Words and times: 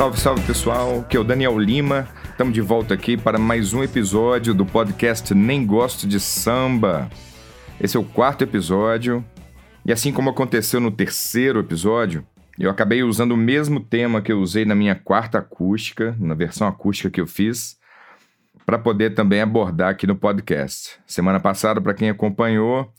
Salve, 0.00 0.18
salve 0.18 0.46
pessoal, 0.46 1.02
que 1.02 1.14
é 1.14 1.20
o 1.20 1.24
Daniel 1.24 1.58
Lima. 1.58 2.08
Estamos 2.24 2.54
de 2.54 2.62
volta 2.62 2.94
aqui 2.94 3.18
para 3.18 3.38
mais 3.38 3.74
um 3.74 3.84
episódio 3.84 4.54
do 4.54 4.64
podcast 4.64 5.34
Nem 5.34 5.66
Gosto 5.66 6.08
de 6.08 6.18
Samba. 6.18 7.10
Esse 7.78 7.98
é 7.98 8.00
o 8.00 8.04
quarto 8.04 8.42
episódio, 8.42 9.22
e 9.84 9.92
assim 9.92 10.10
como 10.10 10.30
aconteceu 10.30 10.80
no 10.80 10.90
terceiro 10.90 11.60
episódio, 11.60 12.26
eu 12.58 12.70
acabei 12.70 13.02
usando 13.02 13.32
o 13.32 13.36
mesmo 13.36 13.78
tema 13.78 14.22
que 14.22 14.32
eu 14.32 14.40
usei 14.40 14.64
na 14.64 14.74
minha 14.74 14.94
quarta 14.94 15.36
acústica, 15.36 16.16
na 16.18 16.32
versão 16.32 16.66
acústica 16.66 17.10
que 17.10 17.20
eu 17.20 17.26
fiz, 17.26 17.76
para 18.64 18.78
poder 18.78 19.10
também 19.10 19.42
abordar 19.42 19.90
aqui 19.90 20.06
no 20.06 20.16
podcast. 20.16 20.98
Semana 21.06 21.38
passada, 21.38 21.78
para 21.78 21.92
quem 21.92 22.08
acompanhou, 22.08 22.90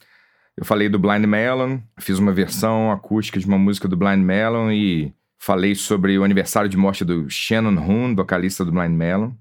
eu 0.56 0.64
falei 0.64 0.88
do 0.88 1.00
Blind 1.00 1.26
Melon, 1.26 1.80
fiz 1.98 2.20
uma 2.20 2.32
versão 2.32 2.92
acústica 2.92 3.40
de 3.40 3.48
uma 3.48 3.58
música 3.58 3.88
do 3.88 3.98
Blind 3.98 4.24
Melon 4.24 4.70
e 4.72 5.16
falei 5.42 5.74
sobre 5.74 6.20
o 6.20 6.24
aniversário 6.24 6.70
de 6.70 6.78
morte 6.78 7.04
do 7.04 7.28
Shannon 7.28 7.82
Hoon, 7.82 8.16
vocalista 8.16 8.64
do 8.64 8.72
Blind 8.72 8.92
Melon. 8.92 9.32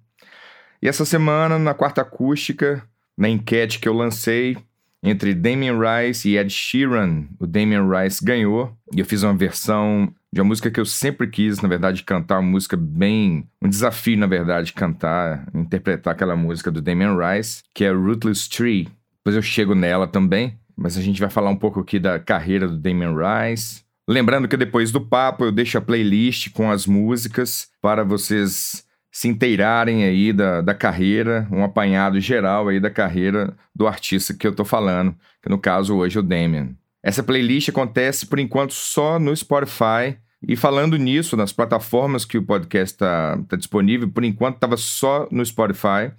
E 0.83 0.89
essa 0.89 1.05
semana, 1.05 1.59
na 1.59 1.75
quarta 1.75 2.01
acústica, 2.01 2.83
na 3.17 3.29
enquete 3.29 3.79
que 3.79 3.87
eu 3.87 3.93
lancei 3.93 4.57
entre 5.03 5.35
Damien 5.35 5.75
Rice 5.79 6.27
e 6.27 6.39
Ed 6.39 6.51
Sheeran, 6.51 7.27
o 7.39 7.47
Damien 7.47 7.83
Rice 7.87 8.25
ganhou. 8.25 8.75
E 8.97 9.01
eu 9.01 9.05
fiz 9.05 9.23
uma 9.23 9.35
versão 9.35 10.11
de 10.33 10.41
uma 10.41 10.49
música 10.49 10.71
que 10.71 10.81
eu 10.81 10.87
sempre 10.87 11.27
quis, 11.27 11.61
na 11.61 11.69
verdade, 11.69 12.03
cantar, 12.03 12.39
uma 12.39 12.51
música 12.51 12.79
bem. 12.79 13.47
um 13.61 13.69
desafio, 13.69 14.17
na 14.17 14.27
verdade, 14.27 14.73
cantar, 14.73 15.47
interpretar 15.55 16.15
aquela 16.15 16.35
música 16.35 16.71
do 16.71 16.81
Damien 16.81 17.15
Rice, 17.15 17.63
que 17.75 17.85
é 17.85 17.93
Rootless 17.93 18.49
Tree. 18.49 18.89
Depois 19.19 19.37
eu 19.37 19.43
chego 19.43 19.75
nela 19.75 20.07
também, 20.07 20.59
mas 20.75 20.97
a 20.97 21.03
gente 21.03 21.21
vai 21.21 21.29
falar 21.29 21.51
um 21.51 21.57
pouco 21.57 21.81
aqui 21.81 21.99
da 21.99 22.19
carreira 22.19 22.67
do 22.67 22.79
Damien 22.79 23.15
Rice, 23.15 23.83
Lembrando 24.11 24.49
que 24.49 24.57
depois 24.57 24.91
do 24.91 25.01
papo 25.01 25.45
eu 25.45 25.53
deixo 25.53 25.79
a 25.79 25.81
playlist 25.81 26.51
com 26.51 26.69
as 26.69 26.85
músicas 26.85 27.69
para 27.81 28.03
vocês 28.03 28.85
se 29.09 29.29
inteirarem 29.29 30.03
aí 30.03 30.33
da, 30.33 30.61
da 30.61 30.75
carreira, 30.75 31.47
um 31.49 31.63
apanhado 31.63 32.19
geral 32.19 32.67
aí 32.67 32.81
da 32.81 32.91
carreira 32.91 33.57
do 33.73 33.87
artista 33.87 34.35
que 34.35 34.45
eu 34.45 34.53
tô 34.53 34.65
falando, 34.65 35.15
que 35.41 35.49
no 35.49 35.61
caso 35.61 35.95
hoje 35.95 36.17
é 36.17 36.21
o 36.21 36.25
Damien. 36.25 36.77
Essa 37.01 37.23
playlist 37.23 37.69
acontece 37.69 38.27
por 38.27 38.41
enquanto 38.41 38.73
só 38.73 39.17
no 39.21 39.35
Spotify. 39.37 40.19
E 40.43 40.57
falando 40.57 40.97
nisso, 40.97 41.37
nas 41.37 41.53
plataformas 41.53 42.25
que 42.25 42.37
o 42.37 42.43
podcast 42.43 42.97
está 42.97 43.39
tá 43.49 43.57
disponível, 43.57 44.11
por 44.11 44.25
enquanto 44.25 44.57
estava 44.57 44.77
só 44.77 45.29
no 45.31 45.47
Spotify, 45.47 46.11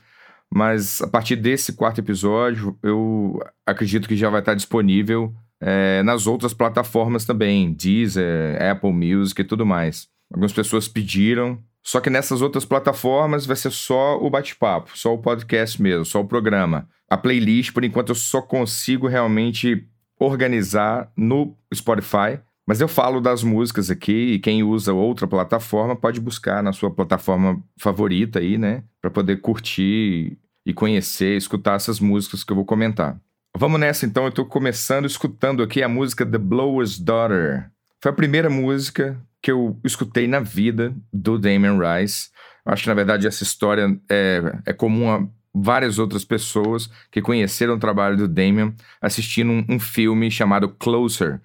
mas 0.50 1.02
a 1.02 1.08
partir 1.08 1.36
desse 1.36 1.74
quarto 1.74 2.00
episódio, 2.00 2.80
eu 2.82 3.38
acredito 3.66 4.08
que 4.08 4.16
já 4.16 4.30
vai 4.30 4.40
estar 4.40 4.54
disponível 4.54 5.36
é, 5.62 6.02
nas 6.04 6.26
outras 6.26 6.54
plataformas 6.54 7.24
também, 7.24 7.72
Deezer, 7.72 8.62
Apple 8.62 8.92
Music 8.92 9.40
e 9.40 9.46
tudo 9.46 9.66
mais. 9.66 10.08
Algumas 10.32 10.52
pessoas 10.52 10.88
pediram, 10.88 11.60
só 11.84 12.00
que 12.00 12.10
nessas 12.10 12.42
outras 12.42 12.66
plataformas 12.66 13.46
vai 13.46 13.56
ser 13.56 13.72
só 13.72 14.18
o 14.18 14.30
bate-papo, 14.30 14.98
só 14.98 15.14
o 15.14 15.20
podcast 15.20 15.82
mesmo, 15.82 16.06
só 16.06 16.22
o 16.22 16.28
programa. 16.28 16.88
A 17.10 17.18
playlist, 17.18 17.72
por 17.74 17.84
enquanto, 17.84 18.10
eu 18.10 18.16
só 18.16 18.42
consigo 18.42 19.08
realmente 19.08 19.88
organizar 20.20 21.12
no 21.16 21.56
Spotify. 21.74 22.40
Mas 22.66 22.80
eu 22.80 22.88
falo 22.88 23.20
das 23.20 23.44
músicas 23.44 23.90
aqui 23.90 24.34
e 24.34 24.40
quem 24.40 24.64
usa 24.64 24.94
outra 24.94 25.28
plataforma 25.28 25.96
pode 25.96 26.22
buscar 26.22 26.62
na 26.64 26.72
sua 26.72 26.92
plataforma 26.92 27.62
favorita 27.78 28.40
aí, 28.40 28.58
né? 28.58 28.84
Para 29.02 29.10
poder 29.10 29.42
curtir 29.42 30.38
e 30.66 30.74
conhecer, 30.74 31.36
escutar 31.36 31.76
essas 31.76 32.00
músicas 32.00 32.44
que 32.44 32.52
eu 32.52 32.56
vou 32.56 32.64
comentar. 32.64 33.20
Vamos 33.58 33.80
nessa 33.80 34.06
então, 34.06 34.26
eu 34.26 34.32
tô 34.32 34.46
começando 34.46 35.06
escutando 35.06 35.62
aqui 35.62 35.84
a 35.84 35.90
música 35.90 36.26
The 36.26 36.38
Blower's 36.38 36.98
Daughter. 36.98 37.70
Foi 38.02 38.12
a 38.12 38.16
primeira 38.16 38.50
música 38.50 39.22
que 39.42 39.52
eu 39.52 39.80
escutei 39.84 40.28
na 40.28 40.40
vida 40.40 40.96
do 41.12 41.38
Damien 41.38 41.78
Rice. 41.78 42.30
Acho 42.66 42.84
que 42.84 42.90
na 42.90 42.96
verdade 42.96 43.28
essa 43.28 43.44
história 43.44 44.00
é, 44.10 44.42
é 44.66 44.74
comum 44.74 45.12
a 45.12 45.28
várias 45.54 46.00
outras 46.00 46.24
pessoas 46.24 46.90
que 47.12 47.22
conheceram 47.22 47.76
o 47.76 47.80
trabalho 47.80 48.16
do 48.16 48.28
Damien 48.28 48.74
assistindo 49.02 49.52
um, 49.52 49.66
um 49.68 49.80
filme 49.80 50.32
chamado 50.32 50.70
Closer. 50.70 51.42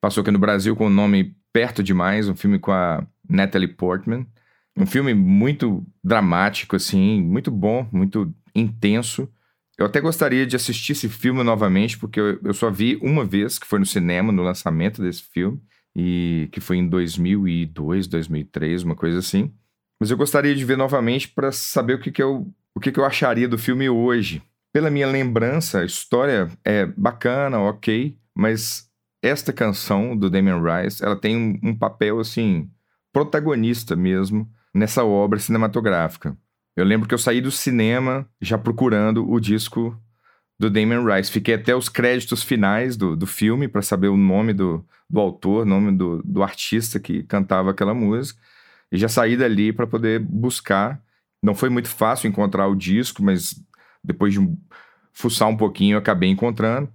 Passou 0.00 0.22
aqui 0.22 0.30
no 0.30 0.38
Brasil 0.38 0.76
com 0.76 0.86
o 0.86 0.90
nome 0.90 1.34
Perto 1.52 1.82
Demais, 1.82 2.28
um 2.28 2.36
filme 2.36 2.58
com 2.58 2.70
a 2.70 3.04
Natalie 3.28 3.68
Portman. 3.68 4.26
Um 4.76 4.86
filme 4.86 5.12
muito 5.12 5.84
dramático, 6.04 6.76
assim, 6.76 7.20
muito 7.20 7.50
bom, 7.50 7.86
muito 7.90 8.32
intenso. 8.54 9.28
Eu 9.78 9.86
até 9.86 10.00
gostaria 10.00 10.44
de 10.44 10.56
assistir 10.56 10.92
esse 10.92 11.08
filme 11.08 11.44
novamente, 11.44 11.96
porque 11.96 12.18
eu, 12.18 12.40
eu 12.42 12.52
só 12.52 12.68
vi 12.68 12.98
uma 13.00 13.24
vez, 13.24 13.60
que 13.60 13.66
foi 13.66 13.78
no 13.78 13.86
cinema, 13.86 14.32
no 14.32 14.42
lançamento 14.42 15.00
desse 15.00 15.22
filme, 15.22 15.62
e 15.94 16.48
que 16.50 16.60
foi 16.60 16.78
em 16.78 16.88
2002, 16.88 18.08
2003, 18.08 18.82
uma 18.82 18.96
coisa 18.96 19.20
assim. 19.20 19.54
Mas 20.00 20.10
eu 20.10 20.16
gostaria 20.16 20.54
de 20.54 20.64
ver 20.64 20.76
novamente 20.76 21.28
para 21.28 21.52
saber 21.52 21.94
o 21.94 22.00
que, 22.00 22.10
que, 22.10 22.22
eu, 22.22 22.52
o 22.74 22.80
que, 22.80 22.90
que 22.90 22.98
eu 22.98 23.04
acharia 23.04 23.48
do 23.48 23.56
filme 23.56 23.88
hoje. 23.88 24.42
Pela 24.72 24.90
minha 24.90 25.06
lembrança, 25.06 25.80
a 25.80 25.84
história 25.84 26.48
é 26.64 26.84
bacana, 26.84 27.60
ok, 27.60 28.16
mas 28.34 28.88
esta 29.22 29.52
canção 29.52 30.16
do 30.16 30.28
Damien 30.28 30.60
Rice, 30.60 31.04
ela 31.04 31.16
tem 31.16 31.36
um, 31.36 31.70
um 31.70 31.76
papel, 31.76 32.18
assim, 32.18 32.68
protagonista 33.12 33.94
mesmo 33.94 34.48
nessa 34.74 35.04
obra 35.04 35.38
cinematográfica. 35.38 36.36
Eu 36.78 36.84
lembro 36.84 37.08
que 37.08 37.14
eu 37.14 37.18
saí 37.18 37.40
do 37.40 37.50
cinema 37.50 38.24
já 38.40 38.56
procurando 38.56 39.28
o 39.28 39.40
disco 39.40 40.00
do 40.56 40.70
Damien 40.70 41.04
Rice. 41.04 41.28
Fiquei 41.28 41.54
até 41.54 41.74
os 41.74 41.88
créditos 41.88 42.44
finais 42.44 42.96
do, 42.96 43.16
do 43.16 43.26
filme 43.26 43.66
para 43.66 43.82
saber 43.82 44.06
o 44.06 44.16
nome 44.16 44.52
do, 44.52 44.86
do 45.10 45.18
autor, 45.18 45.66
nome 45.66 45.90
do, 45.90 46.22
do 46.22 46.40
artista 46.40 47.00
que 47.00 47.24
cantava 47.24 47.72
aquela 47.72 47.92
música. 47.92 48.40
E 48.92 48.96
já 48.96 49.08
saí 49.08 49.36
dali 49.36 49.72
para 49.72 49.88
poder 49.88 50.20
buscar. 50.20 51.02
Não 51.42 51.52
foi 51.52 51.68
muito 51.68 51.88
fácil 51.88 52.28
encontrar 52.28 52.68
o 52.68 52.76
disco, 52.76 53.24
mas 53.24 53.60
depois 54.02 54.32
de 54.32 54.40
fuçar 55.12 55.48
um 55.48 55.56
pouquinho 55.56 55.94
eu 55.94 55.98
acabei 55.98 56.30
encontrando. 56.30 56.88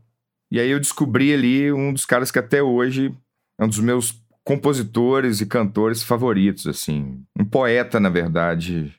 E 0.49 0.61
aí 0.61 0.69
eu 0.69 0.79
descobri 0.79 1.33
ali 1.33 1.73
um 1.73 1.91
dos 1.91 2.05
caras 2.05 2.31
que 2.31 2.39
até 2.39 2.63
hoje 2.63 3.13
é 3.59 3.66
um 3.66 3.67
dos 3.67 3.79
meus 3.79 4.17
compositores 4.45 5.41
e 5.41 5.45
cantores 5.45 6.03
favoritos, 6.03 6.67
assim. 6.67 7.22
Um 7.38 7.43
poeta, 7.43 7.99
na 7.99 8.09
verdade, 8.09 8.93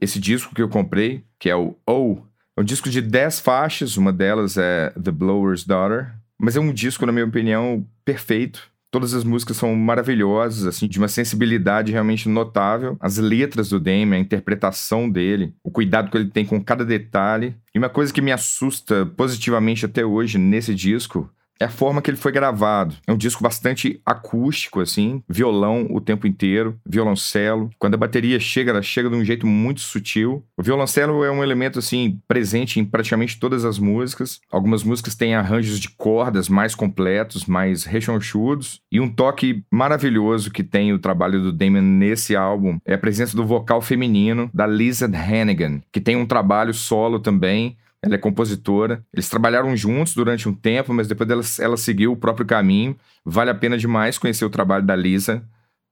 esse 0.00 0.18
disco 0.18 0.54
que 0.54 0.62
eu 0.62 0.68
comprei, 0.68 1.24
que 1.38 1.50
é 1.50 1.56
o 1.56 1.76
O, 1.86 2.18
é 2.56 2.60
um 2.60 2.64
disco 2.64 2.90
de 2.90 3.00
10 3.00 3.40
faixas, 3.40 3.96
uma 3.96 4.12
delas 4.12 4.56
é 4.56 4.90
The 4.90 5.10
Blower's 5.10 5.64
Daughter, 5.64 6.12
mas 6.38 6.56
é 6.56 6.60
um 6.60 6.72
disco, 6.72 7.04
na 7.04 7.12
minha 7.12 7.26
opinião, 7.26 7.86
perfeito. 8.04 8.70
Todas 8.90 9.14
as 9.14 9.22
músicas 9.22 9.56
são 9.56 9.74
maravilhosas, 9.76 10.66
assim, 10.66 10.88
de 10.88 10.98
uma 10.98 11.06
sensibilidade 11.06 11.92
realmente 11.92 12.28
notável. 12.28 12.96
As 12.98 13.18
letras 13.18 13.68
do 13.68 13.78
Damien, 13.78 14.14
a 14.14 14.18
interpretação 14.18 15.08
dele, 15.08 15.54
o 15.62 15.70
cuidado 15.70 16.10
que 16.10 16.16
ele 16.16 16.28
tem 16.28 16.44
com 16.44 16.62
cada 16.62 16.84
detalhe. 16.84 17.54
E 17.72 17.78
uma 17.78 17.88
coisa 17.88 18.12
que 18.12 18.20
me 18.20 18.32
assusta 18.32 19.06
positivamente 19.06 19.86
até 19.86 20.04
hoje 20.04 20.38
nesse 20.38 20.74
disco 20.74 21.30
é 21.60 21.66
a 21.66 21.70
forma 21.70 22.00
que 22.00 22.10
ele 22.10 22.16
foi 22.16 22.32
gravado. 22.32 22.96
É 23.06 23.12
um 23.12 23.16
disco 23.16 23.42
bastante 23.42 24.00
acústico, 24.04 24.80
assim, 24.80 25.22
violão 25.28 25.86
o 25.90 26.00
tempo 26.00 26.26
inteiro, 26.26 26.78
violoncelo. 26.86 27.68
Quando 27.78 27.94
a 27.94 27.98
bateria 27.98 28.40
chega, 28.40 28.70
ela 28.70 28.82
chega 28.82 29.10
de 29.10 29.16
um 29.16 29.24
jeito 29.24 29.46
muito 29.46 29.80
sutil. 29.80 30.42
O 30.56 30.62
violoncelo 30.62 31.22
é 31.22 31.30
um 31.30 31.42
elemento, 31.42 31.78
assim, 31.78 32.18
presente 32.26 32.80
em 32.80 32.84
praticamente 32.84 33.38
todas 33.38 33.66
as 33.66 33.78
músicas. 33.78 34.40
Algumas 34.50 34.82
músicas 34.82 35.14
têm 35.14 35.34
arranjos 35.34 35.78
de 35.78 35.90
cordas 35.90 36.48
mais 36.48 36.74
completos, 36.74 37.44
mais 37.44 37.84
rechonchudos. 37.84 38.80
E 38.90 38.98
um 38.98 39.08
toque 39.08 39.62
maravilhoso 39.70 40.50
que 40.50 40.64
tem 40.64 40.94
o 40.94 40.98
trabalho 40.98 41.42
do 41.42 41.52
Damon 41.52 41.82
nesse 41.82 42.34
álbum 42.34 42.78
é 42.86 42.94
a 42.94 42.98
presença 42.98 43.36
do 43.36 43.44
vocal 43.44 43.82
feminino 43.82 44.50
da 44.54 44.66
Lisa 44.66 45.06
Hannigan, 45.06 45.80
que 45.92 46.00
tem 46.00 46.16
um 46.16 46.26
trabalho 46.26 46.72
solo 46.72 47.18
também 47.18 47.76
ela 48.02 48.14
é 48.14 48.18
compositora. 48.18 49.04
Eles 49.12 49.28
trabalharam 49.28 49.76
juntos 49.76 50.14
durante 50.14 50.48
um 50.48 50.54
tempo, 50.54 50.92
mas 50.92 51.06
depois 51.06 51.28
ela, 51.28 51.42
ela 51.60 51.76
seguiu 51.76 52.12
o 52.12 52.16
próprio 52.16 52.46
caminho. 52.46 52.96
Vale 53.24 53.50
a 53.50 53.54
pena 53.54 53.76
demais 53.76 54.18
conhecer 54.18 54.44
o 54.44 54.50
trabalho 54.50 54.84
da 54.84 54.96
Lisa. 54.96 55.44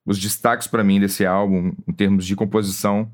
Os 0.07 0.19
destaques 0.19 0.67
para 0.67 0.83
mim 0.83 0.99
desse 0.99 1.27
álbum, 1.27 1.73
em 1.87 1.93
termos 1.93 2.25
de 2.27 2.35
composição, 2.35 3.11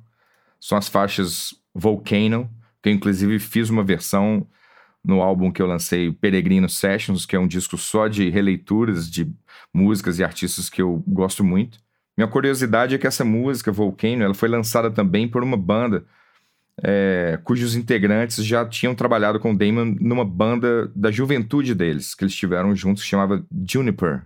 são 0.60 0.78
as 0.78 0.88
faixas 0.88 1.54
Volcano, 1.74 2.48
que 2.80 2.88
eu 2.88 2.92
inclusive 2.92 3.38
fiz 3.40 3.68
uma 3.68 3.82
versão 3.82 4.46
no 5.04 5.20
álbum 5.20 5.50
que 5.50 5.60
eu 5.60 5.66
lancei, 5.66 6.12
Peregrino 6.12 6.68
Sessions, 6.68 7.26
que 7.26 7.36
é 7.36 7.38
um 7.38 7.48
disco 7.48 7.76
só 7.76 8.08
de 8.08 8.30
releituras 8.30 9.10
de 9.10 9.30
músicas 9.72 10.18
e 10.18 10.24
artistas 10.24 10.70
que 10.70 10.80
eu 10.80 11.02
gosto 11.06 11.42
muito. 11.42 11.78
Minha 12.16 12.28
curiosidade 12.28 12.94
é 12.94 12.98
que 12.98 13.06
essa 13.06 13.24
música, 13.24 13.72
Volcano, 13.72 14.22
ela 14.22 14.34
foi 14.34 14.48
lançada 14.48 14.90
também 14.90 15.28
por 15.28 15.42
uma 15.42 15.56
banda 15.56 16.06
é, 16.82 17.38
cujos 17.44 17.76
integrantes 17.76 18.44
já 18.44 18.66
tinham 18.66 18.94
trabalhado 18.94 19.38
com 19.38 19.54
Damon 19.54 19.96
numa 20.00 20.24
banda 20.24 20.90
da 20.94 21.10
juventude 21.10 21.74
deles, 21.74 22.14
que 22.14 22.24
eles 22.24 22.34
tiveram 22.34 22.74
juntos, 22.74 23.02
que 23.02 23.08
chamava 23.08 23.44
Juniper, 23.66 24.22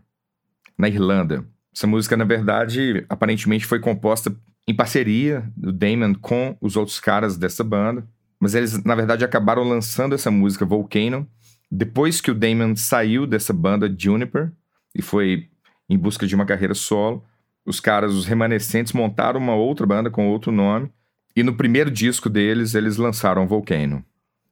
na 0.77 0.89
Irlanda. 0.89 1.45
Essa 1.75 1.87
música, 1.87 2.17
na 2.17 2.25
verdade, 2.25 3.05
aparentemente 3.09 3.67
foi 3.67 3.79
composta 3.79 4.35
em 4.67 4.75
parceria 4.75 5.51
do 5.57 5.73
Damon 5.73 6.15
com 6.15 6.57
os 6.61 6.77
outros 6.77 7.01
caras 7.01 7.37
dessa 7.37 7.63
banda, 7.63 8.07
mas 8.41 8.55
eles, 8.55 8.83
na 8.85 8.95
verdade, 8.95 9.25
acabaram 9.25 9.63
lançando 9.63 10.15
essa 10.15 10.31
música 10.31 10.65
Volcano 10.65 11.29
depois 11.71 12.21
que 12.21 12.31
o 12.31 12.35
Damon 12.35 12.75
saiu 12.77 13.27
dessa 13.27 13.53
banda 13.53 13.95
Juniper 13.97 14.51
e 14.95 15.03
foi 15.03 15.49
em 15.89 15.99
busca 15.99 16.27
de 16.27 16.35
uma 16.35 16.47
carreira 16.47 16.75
solo. 16.75 17.25
os 17.67 17.81
caras, 17.81 18.15
os 18.15 18.25
remanescentes, 18.25 18.95
montaram 18.95 19.39
uma 19.39 19.55
outra 19.55 19.87
banda 19.87 20.11
com 20.11 20.29
outro 20.29 20.51
nome. 20.51 20.91
E 21.39 21.43
no 21.45 21.55
primeiro 21.55 21.89
disco 21.89 22.29
deles, 22.29 22.75
eles 22.75 22.97
lançaram 22.97 23.47
Volcano. 23.47 24.05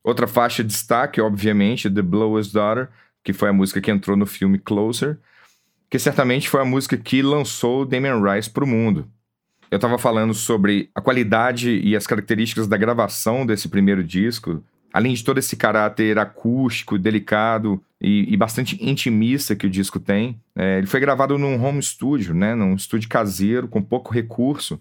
Outra 0.05 0.29
faixa 0.29 0.63
de 0.63 0.69
destaque, 0.69 1.21
obviamente, 1.21 1.91
The 1.91 2.01
Blower's 2.01 2.53
Daughter, 2.53 2.89
que 3.25 3.33
foi 3.33 3.49
a 3.49 3.53
música 3.53 3.81
que 3.81 3.91
entrou 3.91 4.17
no 4.17 4.25
filme 4.25 4.57
Closer, 4.57 5.19
que 5.91 5.99
certamente 5.99 6.49
foi 6.49 6.61
a 6.61 6.65
música 6.65 6.97
que 6.97 7.23
lançou 7.23 7.85
Damien 7.85 8.23
Rice 8.23 8.49
para 8.49 8.63
o 8.63 8.69
mundo. 8.69 9.11
Eu 9.69 9.79
estava 9.79 9.99
falando 9.99 10.33
sobre 10.33 10.89
a 10.95 11.01
qualidade 11.01 11.77
e 11.77 11.97
as 11.97 12.07
características 12.07 12.69
da 12.69 12.77
gravação 12.77 13.45
desse 13.45 13.69
primeiro 13.69 14.05
disco, 14.05 14.63
além 14.93 15.13
de 15.13 15.25
todo 15.25 15.39
esse 15.39 15.57
caráter 15.57 16.21
acústico, 16.21 16.97
delicado 16.97 17.83
e, 18.01 18.33
e 18.33 18.37
bastante 18.37 18.79
intimista 18.81 19.57
que 19.57 19.67
o 19.67 19.71
disco 19.71 19.99
tem. 19.99 20.41
É, 20.55 20.79
ele 20.79 20.87
foi 20.87 21.01
gravado 21.01 21.37
num 21.37 21.61
home 21.61 21.83
studio, 21.83 22.33
né, 22.33 22.55
num 22.55 22.77
estúdio 22.77 23.09
caseiro, 23.09 23.67
com 23.67 23.83
pouco 23.83 24.15
recurso. 24.15 24.81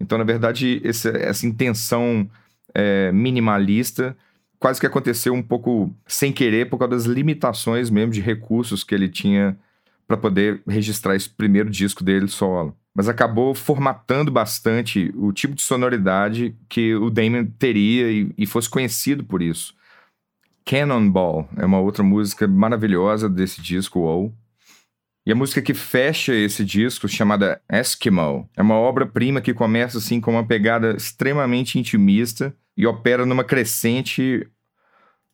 Então, 0.00 0.16
na 0.16 0.24
verdade, 0.24 0.80
essa 0.84 1.46
intenção 1.46 2.28
é, 2.74 3.10
minimalista 3.12 4.16
quase 4.58 4.80
que 4.80 4.86
aconteceu 4.86 5.32
um 5.32 5.42
pouco 5.42 5.94
sem 6.06 6.32
querer 6.32 6.68
por 6.68 6.78
causa 6.78 6.94
das 6.94 7.04
limitações 7.04 7.90
mesmo 7.90 8.12
de 8.12 8.20
recursos 8.20 8.82
que 8.82 8.94
ele 8.94 9.08
tinha 9.08 9.56
para 10.06 10.16
poder 10.16 10.62
registrar 10.66 11.14
esse 11.14 11.28
primeiro 11.28 11.70
disco 11.70 12.02
dele 12.02 12.28
solo. 12.28 12.74
Mas 12.94 13.08
acabou 13.08 13.54
formatando 13.54 14.32
bastante 14.32 15.12
o 15.16 15.32
tipo 15.32 15.54
de 15.54 15.62
sonoridade 15.62 16.56
que 16.68 16.94
o 16.96 17.10
Damon 17.10 17.46
teria 17.58 18.10
e, 18.10 18.32
e 18.36 18.46
fosse 18.46 18.68
conhecido 18.68 19.22
por 19.22 19.42
isso. 19.42 19.74
Cannonball 20.64 21.48
é 21.56 21.64
uma 21.64 21.78
outra 21.78 22.02
música 22.02 22.48
maravilhosa 22.48 23.28
desse 23.28 23.60
disco, 23.62 24.00
Wow. 24.00 24.34
E 25.28 25.32
a 25.32 25.34
música 25.34 25.60
que 25.60 25.74
fecha 25.74 26.34
esse 26.34 26.64
disco, 26.64 27.06
chamada 27.06 27.60
Eskimo, 27.70 28.48
é 28.56 28.62
uma 28.62 28.76
obra-prima 28.76 29.42
que 29.42 29.52
começa 29.52 29.98
assim 29.98 30.22
com 30.22 30.30
uma 30.30 30.46
pegada 30.46 30.96
extremamente 30.96 31.78
intimista 31.78 32.56
e 32.74 32.86
opera 32.86 33.26
numa 33.26 33.44
crescente 33.44 34.48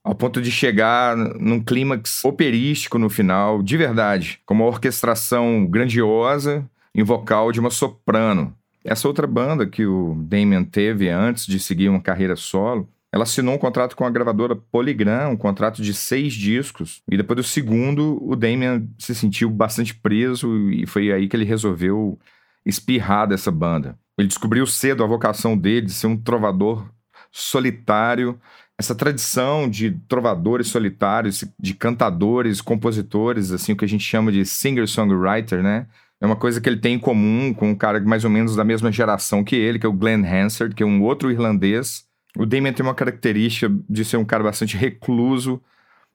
ao 0.02 0.12
ponto 0.12 0.42
de 0.42 0.50
chegar 0.50 1.16
num 1.16 1.62
clímax 1.62 2.24
operístico 2.24 2.98
no 2.98 3.08
final, 3.08 3.62
de 3.62 3.76
verdade, 3.76 4.40
com 4.44 4.54
uma 4.54 4.64
orquestração 4.64 5.64
grandiosa 5.64 6.68
em 6.92 7.04
vocal 7.04 7.52
de 7.52 7.60
uma 7.60 7.70
soprano. 7.70 8.52
Essa 8.84 9.06
outra 9.06 9.28
banda 9.28 9.64
que 9.64 9.86
o 9.86 10.16
Damien 10.26 10.64
teve 10.64 11.08
antes 11.08 11.46
de 11.46 11.60
seguir 11.60 11.88
uma 11.88 12.02
carreira 12.02 12.34
solo, 12.34 12.88
ela 13.14 13.22
assinou 13.22 13.54
um 13.54 13.58
contrato 13.58 13.94
com 13.94 14.04
a 14.04 14.10
gravadora 14.10 14.56
Polygram, 14.56 15.30
um 15.30 15.36
contrato 15.36 15.80
de 15.80 15.94
seis 15.94 16.32
discos. 16.32 17.00
E 17.08 17.16
depois 17.16 17.36
do 17.36 17.44
segundo, 17.44 18.18
o 18.20 18.34
Damien 18.34 18.90
se 18.98 19.14
sentiu 19.14 19.48
bastante 19.48 19.94
preso 19.94 20.68
e 20.72 20.84
foi 20.84 21.12
aí 21.12 21.28
que 21.28 21.36
ele 21.36 21.44
resolveu 21.44 22.18
espirrar 22.66 23.28
dessa 23.28 23.52
banda. 23.52 23.96
Ele 24.18 24.26
descobriu 24.26 24.66
cedo 24.66 25.04
a 25.04 25.06
vocação 25.06 25.56
dele 25.56 25.86
de 25.86 25.92
ser 25.92 26.08
um 26.08 26.16
trovador 26.16 26.90
solitário 27.30 28.36
essa 28.76 28.96
tradição 28.96 29.70
de 29.70 29.92
trovadores 30.08 30.66
solitários, 30.66 31.44
de 31.56 31.74
cantadores, 31.74 32.60
compositores, 32.60 33.52
assim, 33.52 33.72
o 33.72 33.76
que 33.76 33.84
a 33.84 33.88
gente 33.88 34.02
chama 34.02 34.32
de 34.32 34.44
singer-songwriter, 34.44 35.62
né? 35.62 35.86
É 36.20 36.26
uma 36.26 36.34
coisa 36.34 36.60
que 36.60 36.68
ele 36.68 36.80
tem 36.80 36.94
em 36.94 36.98
comum 36.98 37.54
com 37.54 37.70
um 37.70 37.74
cara 37.76 38.00
mais 38.00 38.24
ou 38.24 38.30
menos 38.30 38.56
da 38.56 38.64
mesma 38.64 38.90
geração 38.90 39.44
que 39.44 39.54
ele, 39.54 39.78
que 39.78 39.86
é 39.86 39.88
o 39.88 39.92
Glenn 39.92 40.24
Hansard, 40.24 40.74
que 40.74 40.82
é 40.82 40.86
um 40.86 41.02
outro 41.02 41.30
irlandês. 41.30 42.04
O 42.36 42.44
Damien 42.44 42.72
tem 42.72 42.84
uma 42.84 42.94
característica 42.94 43.72
de 43.88 44.04
ser 44.04 44.16
um 44.16 44.24
cara 44.24 44.42
bastante 44.42 44.76
recluso, 44.76 45.60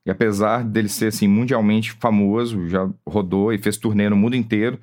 e 0.06 0.12
apesar 0.12 0.64
dele 0.64 0.90
ser 0.90 1.08
assim 1.08 1.28
mundialmente 1.28 1.92
famoso, 1.94 2.68
já 2.68 2.90
rodou 3.08 3.54
e 3.54 3.58
fez 3.58 3.78
turnê 3.78 4.10
no 4.10 4.16
mundo 4.16 4.36
inteiro, 4.36 4.80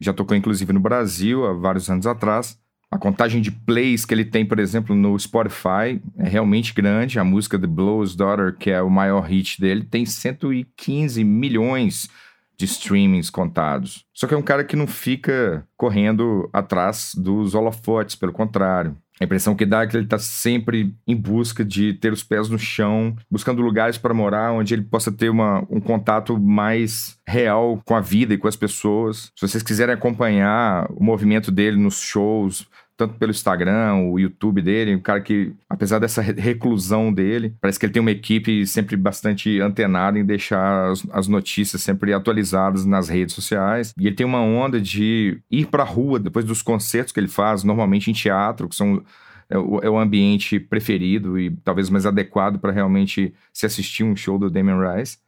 já 0.00 0.12
tocou 0.12 0.36
inclusive 0.36 0.72
no 0.72 0.80
Brasil 0.80 1.46
há 1.46 1.52
vários 1.52 1.90
anos 1.90 2.06
atrás. 2.06 2.58
A 2.90 2.96
contagem 2.96 3.42
de 3.42 3.50
plays 3.50 4.06
que 4.06 4.14
ele 4.14 4.24
tem, 4.24 4.46
por 4.46 4.58
exemplo, 4.58 4.96
no 4.96 5.18
Spotify 5.18 6.00
é 6.16 6.26
realmente 6.26 6.72
grande. 6.72 7.18
A 7.18 7.24
música 7.24 7.58
The 7.58 7.66
Blow's 7.66 8.16
Daughter, 8.16 8.56
que 8.56 8.70
é 8.70 8.80
o 8.80 8.88
maior 8.88 9.20
hit 9.20 9.60
dele, 9.60 9.84
tem 9.84 10.06
115 10.06 11.22
milhões 11.22 12.08
de 12.56 12.64
streamings 12.64 13.28
contados. 13.28 14.04
Só 14.14 14.26
que 14.26 14.32
é 14.32 14.36
um 14.36 14.42
cara 14.42 14.64
que 14.64 14.74
não 14.74 14.86
fica 14.86 15.66
correndo 15.76 16.48
atrás 16.52 17.12
dos 17.14 17.54
holofotes, 17.54 18.16
pelo 18.16 18.32
contrário. 18.32 18.96
A 19.20 19.24
impressão 19.24 19.54
que 19.54 19.66
dá 19.66 19.82
é 19.82 19.86
que 19.86 19.96
ele 19.96 20.04
está 20.04 20.18
sempre 20.18 20.94
em 21.06 21.16
busca 21.16 21.64
de 21.64 21.94
ter 21.94 22.12
os 22.12 22.22
pés 22.22 22.48
no 22.48 22.58
chão, 22.58 23.16
buscando 23.30 23.62
lugares 23.62 23.98
para 23.98 24.14
morar 24.14 24.52
onde 24.52 24.74
ele 24.74 24.82
possa 24.82 25.10
ter 25.10 25.28
uma, 25.28 25.64
um 25.68 25.80
contato 25.80 26.38
mais 26.38 27.18
real 27.26 27.80
com 27.84 27.94
a 27.94 28.00
vida 28.00 28.34
e 28.34 28.38
com 28.38 28.48
as 28.48 28.56
pessoas. 28.56 29.32
Se 29.34 29.46
vocês 29.46 29.62
quiserem 29.62 29.94
acompanhar 29.94 30.86
o 30.90 31.02
movimento 31.02 31.50
dele 31.50 31.76
nos 31.76 32.00
shows, 32.00 32.66
tanto 32.98 33.14
pelo 33.14 33.30
Instagram, 33.30 33.94
o 33.94 34.18
YouTube 34.18 34.60
dele, 34.60 34.96
um 34.96 35.00
cara 35.00 35.20
que, 35.20 35.54
apesar 35.70 36.00
dessa 36.00 36.20
reclusão 36.20 37.12
dele, 37.12 37.54
parece 37.60 37.78
que 37.78 37.86
ele 37.86 37.92
tem 37.92 38.02
uma 38.02 38.10
equipe 38.10 38.66
sempre 38.66 38.96
bastante 38.96 39.60
antenada 39.60 40.18
em 40.18 40.24
deixar 40.24 40.90
as, 40.90 41.06
as 41.12 41.28
notícias 41.28 41.80
sempre 41.80 42.12
atualizadas 42.12 42.84
nas 42.84 43.08
redes 43.08 43.36
sociais. 43.36 43.94
E 43.96 44.08
ele 44.08 44.16
tem 44.16 44.26
uma 44.26 44.40
onda 44.40 44.80
de 44.80 45.40
ir 45.48 45.66
pra 45.66 45.84
rua 45.84 46.18
depois 46.18 46.44
dos 46.44 46.60
concertos 46.60 47.12
que 47.12 47.20
ele 47.20 47.28
faz, 47.28 47.62
normalmente 47.62 48.10
em 48.10 48.14
teatro, 48.14 48.68
que 48.68 48.74
são 48.74 49.00
é 49.48 49.56
o, 49.56 49.78
é 49.80 50.02
ambiente 50.02 50.58
preferido 50.58 51.38
e 51.38 51.50
talvez 51.64 51.88
mais 51.88 52.04
adequado 52.04 52.58
para 52.58 52.72
realmente 52.72 53.32
se 53.52 53.64
assistir 53.64 54.02
um 54.02 54.16
show 54.16 54.38
do 54.38 54.50
Damien 54.50 54.76
Rice. 54.76 55.18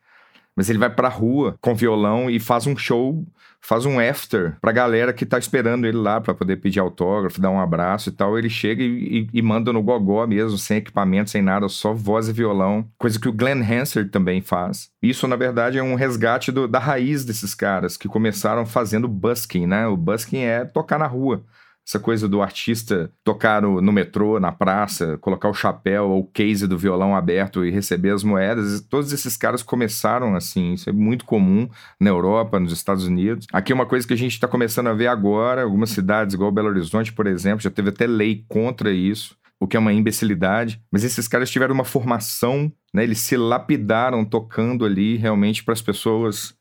Mas 0.56 0.68
ele 0.68 0.78
vai 0.78 0.90
pra 0.90 1.08
rua 1.08 1.56
com 1.60 1.72
violão 1.74 2.28
e 2.28 2.40
faz 2.40 2.66
um 2.66 2.76
show 2.76 3.24
faz 3.60 3.86
um 3.86 4.00
after 4.00 4.56
pra 4.60 4.72
galera 4.72 5.12
que 5.12 5.26
tá 5.26 5.38
esperando 5.38 5.86
ele 5.86 5.96
lá 5.96 6.20
para 6.20 6.34
poder 6.34 6.56
pedir 6.56 6.80
autógrafo, 6.80 7.40
dar 7.40 7.50
um 7.50 7.60
abraço 7.60 8.08
e 8.08 8.12
tal. 8.12 8.38
Ele 8.38 8.48
chega 8.48 8.82
e, 8.82 9.20
e, 9.20 9.28
e, 9.32 9.42
manda 9.42 9.72
no 9.72 9.82
gogó 9.82 10.26
mesmo, 10.26 10.58
sem 10.58 10.78
equipamento, 10.78 11.30
sem 11.30 11.42
nada, 11.42 11.68
só 11.68 11.92
voz 11.92 12.28
e 12.28 12.32
violão. 12.32 12.86
Coisa 12.98 13.18
que 13.18 13.28
o 13.28 13.32
Glenn 13.32 13.62
Hansard 13.62 14.10
também 14.10 14.40
faz. 14.40 14.90
Isso, 15.02 15.26
na 15.28 15.36
verdade, 15.36 15.78
é 15.78 15.82
um 15.82 15.94
resgate 15.94 16.50
do, 16.50 16.66
da 16.66 16.78
raiz 16.78 17.24
desses 17.24 17.54
caras 17.54 17.96
que 17.96 18.08
começaram 18.08 18.64
fazendo 18.64 19.08
busking, 19.08 19.66
né? 19.66 19.86
O 19.86 19.96
busking 19.96 20.42
é 20.42 20.64
tocar 20.64 20.98
na 20.98 21.06
rua 21.06 21.44
essa 21.90 21.98
coisa 21.98 22.28
do 22.28 22.40
artista 22.40 23.10
tocar 23.24 23.62
no, 23.62 23.80
no, 23.80 23.90
metrô, 23.90 24.38
na 24.38 24.52
praça, 24.52 25.18
colocar 25.18 25.48
o 25.48 25.54
chapéu 25.54 26.08
ou 26.08 26.20
o 26.20 26.24
case 26.24 26.68
do 26.68 26.78
violão 26.78 27.16
aberto 27.16 27.64
e 27.64 27.70
receber 27.70 28.10
as 28.10 28.22
moedas. 28.22 28.80
Todos 28.80 29.12
esses 29.12 29.36
caras 29.36 29.60
começaram 29.60 30.36
assim. 30.36 30.74
Isso 30.74 30.88
é 30.88 30.92
muito 30.92 31.24
comum 31.24 31.68
na 31.98 32.08
Europa, 32.08 32.60
nos 32.60 32.72
Estados 32.72 33.04
Unidos. 33.06 33.48
Aqui 33.52 33.72
é 33.72 33.74
uma 33.74 33.86
coisa 33.86 34.06
que 34.06 34.14
a 34.14 34.16
gente 34.16 34.34
está 34.34 34.46
começando 34.46 34.86
a 34.86 34.92
ver 34.92 35.08
agora. 35.08 35.64
Algumas 35.64 35.90
cidades, 35.90 36.34
igual 36.34 36.52
Belo 36.52 36.68
Horizonte, 36.68 37.12
por 37.12 37.26
exemplo, 37.26 37.60
já 37.60 37.70
teve 37.70 37.88
até 37.88 38.06
lei 38.06 38.44
contra 38.48 38.92
isso 38.92 39.36
o 39.62 39.66
que 39.66 39.76
é 39.76 39.80
uma 39.80 39.92
imbecilidade, 39.92 40.80
mas 40.90 41.04
esses 41.04 41.28
caras 41.28 41.50
tiveram 41.50 41.74
uma 41.74 41.84
formação, 41.84 42.72
né? 42.94 43.02
Eles 43.02 43.18
se 43.18 43.36
lapidaram 43.36 44.24
tocando 44.24 44.86
ali 44.86 45.18
realmente 45.18 45.62
para 45.62 45.74
as 45.74 45.82
pessoas 45.82 46.54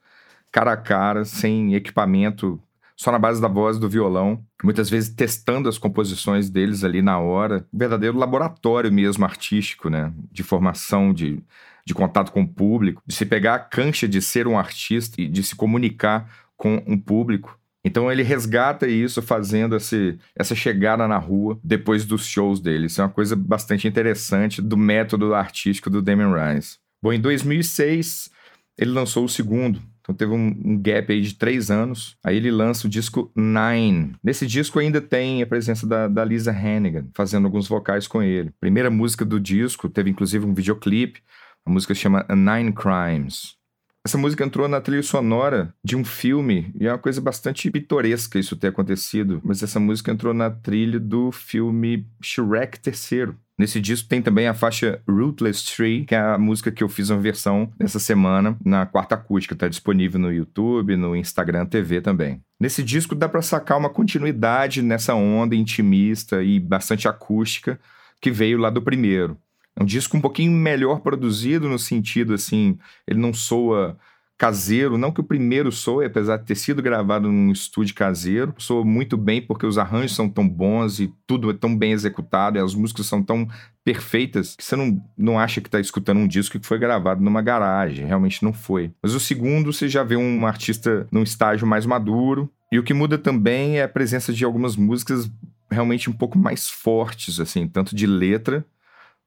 cara 0.52 0.74
a 0.74 0.78
cara, 0.78 1.24
sem 1.24 1.76
equipamento 1.76 2.62
só 3.00 3.14
na 3.14 3.18
base 3.18 3.42
da 3.42 3.48
voz 3.48 3.80
do 3.80 3.88
violão, 3.88 4.44
muitas 4.62 4.90
vezes 4.90 5.10
testando 5.10 5.70
as 5.70 5.78
composições 5.78 6.50
deles 6.50 6.84
ali 6.84 7.02
na 7.02 7.18
hora. 7.18 7.66
Um 7.74 7.78
verdadeiro 7.78 8.18
laboratório 8.18 8.92
mesmo 8.92 9.24
artístico, 9.24 9.90
né? 9.90 10.12
De 10.30 10.44
formação, 10.44 11.14
de, 11.14 11.42
de 11.86 11.94
contato 11.94 12.30
com 12.34 12.42
o 12.42 12.48
público, 12.48 13.02
de 13.08 13.16
se 13.16 13.26
pegar 13.26 13.56
a 13.56 13.60
cancha 13.60 14.06
de 14.06 14.22
ser 14.22 14.48
um 14.48 14.60
artista 14.60 15.22
e 15.22 15.30
de 15.30 15.42
se 15.44 15.56
comunicar 15.56 16.30
com 16.58 16.84
um 16.86 16.98
público. 17.00 17.58
Então 17.86 18.12
ele 18.12 18.22
resgata 18.22 18.86
isso 18.86 19.22
fazendo 19.22 19.78
esse, 19.78 20.20
essa 20.36 20.54
chegada 20.54 21.08
na 21.08 21.18
rua 21.18 21.58
depois 21.64 22.06
dos 22.06 22.26
shows 22.26 22.60
dele. 22.60 22.88
Isso 22.88 23.00
é 23.00 23.06
uma 23.06 23.10
coisa 23.10 23.34
bastante 23.34 23.88
interessante 23.88 24.62
do 24.62 24.76
método 24.76 25.34
artístico 25.34 25.90
do 25.90 26.02
Damien 26.02 26.34
Rice. 26.34 26.78
Bom, 27.02 27.14
em 27.14 27.22
2006 27.22 28.30
ele 28.78 28.92
lançou 28.92 29.24
o 29.24 29.30
segundo, 29.30 29.82
então 30.10 30.16
teve 30.16 30.32
um, 30.32 30.48
um, 30.66 30.82
gap 30.82 31.12
aí 31.12 31.22
de 31.22 31.36
três 31.36 31.70
anos. 31.70 32.18
Aí 32.24 32.38
ele 32.38 32.50
lança 32.50 32.88
o 32.88 32.90
disco 32.90 33.32
Nine. 33.36 34.16
Nesse 34.24 34.48
disco 34.48 34.80
ainda 34.80 35.00
tem 35.00 35.44
a 35.44 35.48
presença 35.48 35.86
da, 35.86 36.08
da 36.08 36.26
Lisa 36.26 36.52
Hannigan, 36.52 37.08
fazendo 37.14 37.46
alguns 37.46 37.68
vocais 37.68 38.08
com 38.08 38.24
ele. 38.24 38.52
Primeira 38.60 38.90
música 38.90 39.24
do 39.24 39.40
disco, 39.40 39.88
teve 39.88 40.10
inclusive 40.10 40.46
um 40.46 40.54
videoclipe. 40.54 41.22
A 41.64 41.70
música 41.70 41.94
chama 41.94 42.26
Nine 42.30 42.74
Crimes. 42.74 43.59
Essa 44.06 44.18
música 44.18 44.46
entrou 44.46 44.68
na 44.68 44.80
trilha 44.80 45.04
sonora 45.04 45.74
de 45.84 45.96
um 45.96 46.06
filme, 46.06 46.72
e 46.80 46.88
é 46.88 46.92
uma 46.92 46.98
coisa 46.98 47.20
bastante 47.20 47.70
pitoresca 47.70 48.40
isso 48.40 48.56
ter 48.56 48.68
acontecido, 48.68 49.42
mas 49.44 49.62
essa 49.62 49.80
música 49.80 50.12
entrou 50.12 50.34
na 50.34 50.50
trilha 50.50 51.00
do 51.00 51.32
filme 51.32 52.08
Shrek 52.22 52.80
III. 52.88 53.34
Nesse 53.60 53.82
disco 53.82 54.08
tem 54.08 54.22
também 54.22 54.48
a 54.48 54.54
faixa 54.54 55.02
Rootless 55.06 55.76
Tree, 55.76 56.06
que 56.06 56.16
é 56.16 56.18
a 56.18 56.38
música 56.38 56.72
que 56.72 56.82
eu 56.82 56.88
fiz 56.88 57.10
uma 57.10 57.20
versão 57.20 57.70
dessa 57.78 58.00
semana 58.00 58.58
na 58.64 58.86
quarta 58.86 59.16
acústica. 59.16 59.54
Está 59.54 59.68
disponível 59.68 60.18
no 60.18 60.32
YouTube, 60.32 60.96
no 60.96 61.14
Instagram 61.14 61.66
TV 61.66 62.00
também. 62.00 62.42
Nesse 62.58 62.82
disco 62.82 63.14
dá 63.14 63.28
para 63.28 63.42
sacar 63.42 63.78
uma 63.78 63.90
continuidade 63.90 64.82
nessa 64.82 65.14
onda 65.14 65.58
intimista 65.58 66.42
e 66.42 66.58
bastante 66.58 67.06
acústica 67.06 67.78
que 68.22 68.32
veio 68.32 68.58
lá 68.58 68.70
do 68.70 68.82
primeiro. 68.82 69.38
É 69.80 69.84
um 69.84 69.86
disco 69.86 70.18
um 70.18 70.22
pouquinho 70.22 70.52
melhor 70.52 71.00
produzido 71.00 71.70
no 71.70 71.80
sentido 71.80 72.34
assim, 72.34 72.78
ele 73.08 73.20
não 73.20 73.34
soa 73.34 73.98
caseiro, 74.38 74.98
não 74.98 75.12
que 75.12 75.20
o 75.20 75.24
primeiro 75.24 75.70
soe, 75.70 76.06
apesar 76.06 76.38
de 76.38 76.46
ter 76.46 76.56
sido 76.56 76.82
gravado 76.82 77.30
num 77.30 77.52
estúdio 77.52 77.94
caseiro, 77.94 78.54
soa 78.58 78.86
muito 78.86 79.18
bem 79.18 79.42
porque 79.42 79.66
os 79.66 79.78
arranjos 79.78 80.16
são 80.16 80.30
tão 80.30 80.48
bons 80.48 81.02
e 81.02 81.14
tudo 81.28 81.50
é 81.50 81.54
tão 81.54 81.76
bem 81.76 81.92
executado 81.92 82.58
e 82.58 82.62
as 82.62 82.74
músicas 82.74 83.06
são 83.06 83.22
tão 83.22 83.50
perfeitas 83.84 84.56
que 84.56 84.64
você 84.64 84.78
não, 84.78 85.02
não 85.18 85.38
acha 85.38 85.60
que 85.60 85.68
está 85.68 85.78
escutando 85.78 86.20
um 86.20 86.28
disco 86.28 86.58
que 86.58 86.66
foi 86.66 86.80
gravado 86.80 87.22
numa 87.22 87.42
garagem, 87.42 88.06
realmente 88.06 88.42
não 88.42 88.54
foi. 88.54 88.92
Mas 89.04 89.14
o 89.14 89.20
segundo, 89.20 89.74
você 89.74 89.90
já 89.90 90.04
vê 90.04 90.16
um 90.16 90.46
artista 90.46 91.06
num 91.12 91.24
estágio 91.24 91.68
mais 91.68 91.86
maduro, 91.86 92.50
e 92.72 92.80
o 92.80 92.84
que 92.84 92.94
muda 92.94 93.18
também 93.18 93.80
é 93.80 93.84
a 93.84 93.90
presença 93.90 94.32
de 94.32 94.46
algumas 94.46 94.78
músicas 94.78 95.30
realmente 95.70 96.10
um 96.10 96.14
pouco 96.14 96.38
mais 96.38 96.70
fortes, 96.70 97.40
assim, 97.40 97.68
tanto 97.68 97.96
de 97.96 98.08
letra. 98.08 98.66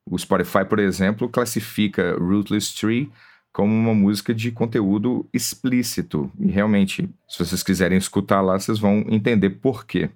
O 0.04 0.18
Spotify, 0.18 0.64
por 0.68 0.78
exemplo, 0.78 1.28
classifica 1.28 2.16
Rootless 2.18 2.74
Tree 2.74 3.10
como 3.52 3.72
uma 3.72 3.94
música 3.94 4.34
de 4.34 4.50
conteúdo 4.50 5.28
explícito. 5.32 6.30
E 6.40 6.50
realmente, 6.50 7.08
se 7.28 7.38
vocês 7.38 7.62
quiserem 7.62 7.98
escutar 7.98 8.40
lá, 8.40 8.58
vocês 8.58 8.78
vão 8.78 9.04
entender 9.08 9.50
por 9.50 9.84
quê. 9.86 10.10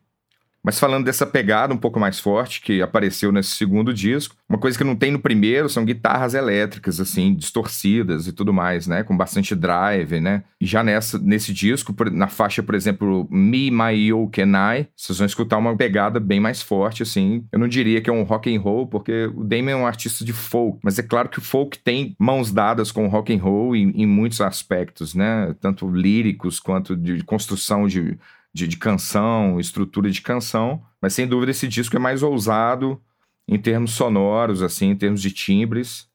Mas 0.67 0.81
falando 0.81 1.05
dessa 1.05 1.25
pegada 1.25 1.73
um 1.73 1.77
pouco 1.77 2.01
mais 2.01 2.19
forte 2.19 2.61
que 2.61 2.83
apareceu 2.83 3.31
nesse 3.31 3.51
segundo 3.51 3.95
disco, 3.95 4.35
uma 4.49 4.59
coisa 4.59 4.77
que 4.77 4.83
não 4.83 4.97
tem 4.97 5.13
no 5.13 5.21
primeiro 5.21 5.69
são 5.69 5.85
guitarras 5.85 6.35
elétricas, 6.35 6.99
assim, 6.99 7.37
distorcidas 7.37 8.27
e 8.27 8.33
tudo 8.33 8.53
mais, 8.53 8.89
né? 8.89 9.05
Com 9.05 9.17
bastante 9.17 9.55
drive, 9.55 10.21
né? 10.21 10.43
E 10.61 10.67
já 10.67 10.83
nessa, 10.83 11.21
nesse 11.21 11.53
disco, 11.53 11.95
na 12.11 12.27
faixa, 12.27 12.65
por 12.65 12.75
exemplo, 12.75 13.29
Me, 13.31 13.71
My, 13.71 13.93
You, 13.93 14.29
Can 14.33 14.51
I, 14.75 14.89
vocês 14.97 15.19
vão 15.19 15.27
escutar 15.27 15.57
uma 15.57 15.77
pegada 15.77 16.19
bem 16.19 16.41
mais 16.41 16.61
forte, 16.61 17.01
assim. 17.01 17.45
Eu 17.53 17.61
não 17.61 17.69
diria 17.69 18.01
que 18.01 18.11
é 18.11 18.13
um 18.13 18.25
rock 18.25 18.53
and 18.53 18.61
roll, 18.61 18.89
porque 18.89 19.31
o 19.37 19.45
Damon 19.45 19.71
é 19.71 19.77
um 19.77 19.87
artista 19.87 20.25
de 20.25 20.33
folk, 20.33 20.81
mas 20.83 20.99
é 20.99 21.03
claro 21.05 21.29
que 21.29 21.39
o 21.39 21.43
folk 21.43 21.79
tem 21.79 22.17
mãos 22.19 22.51
dadas 22.51 22.91
com 22.91 23.07
o 23.07 23.09
rock 23.09 23.33
and 23.33 23.41
roll 23.41 23.77
em, 23.77 23.91
em 23.91 24.07
muitos 24.07 24.41
aspectos, 24.41 25.15
né? 25.15 25.55
Tanto 25.61 25.89
líricos 25.89 26.59
quanto 26.59 26.97
de 26.97 27.23
construção 27.23 27.87
de 27.87 28.19
de, 28.57 28.67
de 28.67 28.79
canção, 28.79 29.61
estrutura 29.61 30.11
de 30.11 30.23
canção, 30.23 30.83
mas 31.01 31.13
sem 31.13 31.27
dúvida 31.27 31.51
esse 31.51 31.69
disco 31.69 31.95
é 31.95 31.99
mais 31.99 32.23
ousado 32.23 32.99
em 33.47 33.59
termos 33.59 33.93
sonoros, 33.93 34.63
assim, 34.63 34.89
em 34.89 34.97
termos 34.97 35.21
de 35.21 35.31
timbres. 35.31 36.09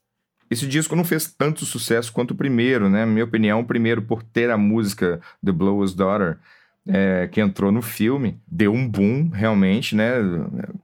Esse 0.49 0.67
disco 0.67 0.95
não 0.95 1.03
fez 1.03 1.31
tanto 1.31 1.67
sucesso 1.67 2.11
quanto 2.11 2.31
o 2.31 2.35
primeiro, 2.35 2.89
né? 2.89 3.05
Na 3.05 3.11
minha 3.11 3.23
opinião, 3.23 3.59
o 3.59 3.65
primeiro 3.65 4.01
por 4.01 4.23
ter 4.23 4.49
a 4.49 4.57
música 4.57 5.21
The 5.45 5.51
Blower's 5.51 5.93
Daughter, 5.93 6.39
é, 6.87 7.29
que 7.31 7.39
entrou 7.39 7.71
no 7.71 7.81
filme, 7.81 8.39
deu 8.47 8.73
um 8.73 8.89
boom 8.89 9.29
realmente, 9.29 9.95
né? 9.95 10.15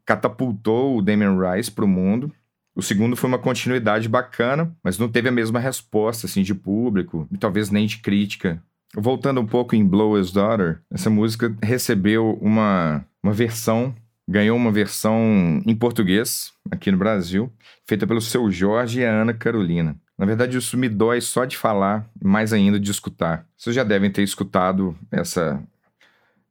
Catapultou 0.05 0.95
o 0.95 1.01
Damien 1.01 1.37
Rice 1.39 1.71
para 1.71 1.85
o 1.85 1.87
mundo. 1.87 2.31
O 2.75 2.83
segundo 2.83 3.15
foi 3.15 3.27
uma 3.27 3.39
continuidade 3.39 4.07
bacana, 4.07 4.71
mas 4.83 4.99
não 4.99 5.09
teve 5.09 5.27
a 5.27 5.31
mesma 5.31 5.59
resposta 5.59 6.27
assim 6.27 6.43
de 6.43 6.53
público 6.53 7.27
e 7.31 7.37
talvez 7.37 7.71
nem 7.71 7.87
de 7.87 7.97
crítica. 7.97 8.61
Voltando 8.95 9.41
um 9.41 9.45
pouco 9.45 9.75
em 9.75 9.85
Blower's 9.85 10.31
Daughter, 10.31 10.81
essa 10.91 11.09
música 11.09 11.55
recebeu 11.61 12.37
uma, 12.41 13.05
uma 13.21 13.33
versão, 13.33 13.93
ganhou 14.27 14.55
uma 14.55 14.71
versão 14.71 15.61
em 15.65 15.75
português 15.75 16.51
aqui 16.71 16.91
no 16.91 16.97
Brasil, 16.97 17.51
feita 17.85 18.07
pelo 18.07 18.21
seu 18.21 18.49
Jorge 18.49 19.01
e 19.01 19.05
a 19.05 19.21
Ana 19.21 19.33
Carolina. 19.33 19.95
Na 20.17 20.25
verdade, 20.25 20.57
isso 20.57 20.77
me 20.77 20.89
dói 20.89 21.21
só 21.21 21.45
de 21.45 21.55
falar, 21.55 22.09
mais 22.21 22.51
ainda 22.51 22.79
de 22.79 22.89
escutar. 22.89 23.45
Vocês 23.55 23.75
já 23.75 23.83
devem 23.83 24.09
ter 24.09 24.23
escutado 24.23 24.97
essa, 25.11 25.61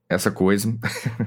essa 0.08 0.30
coisa. 0.30 0.72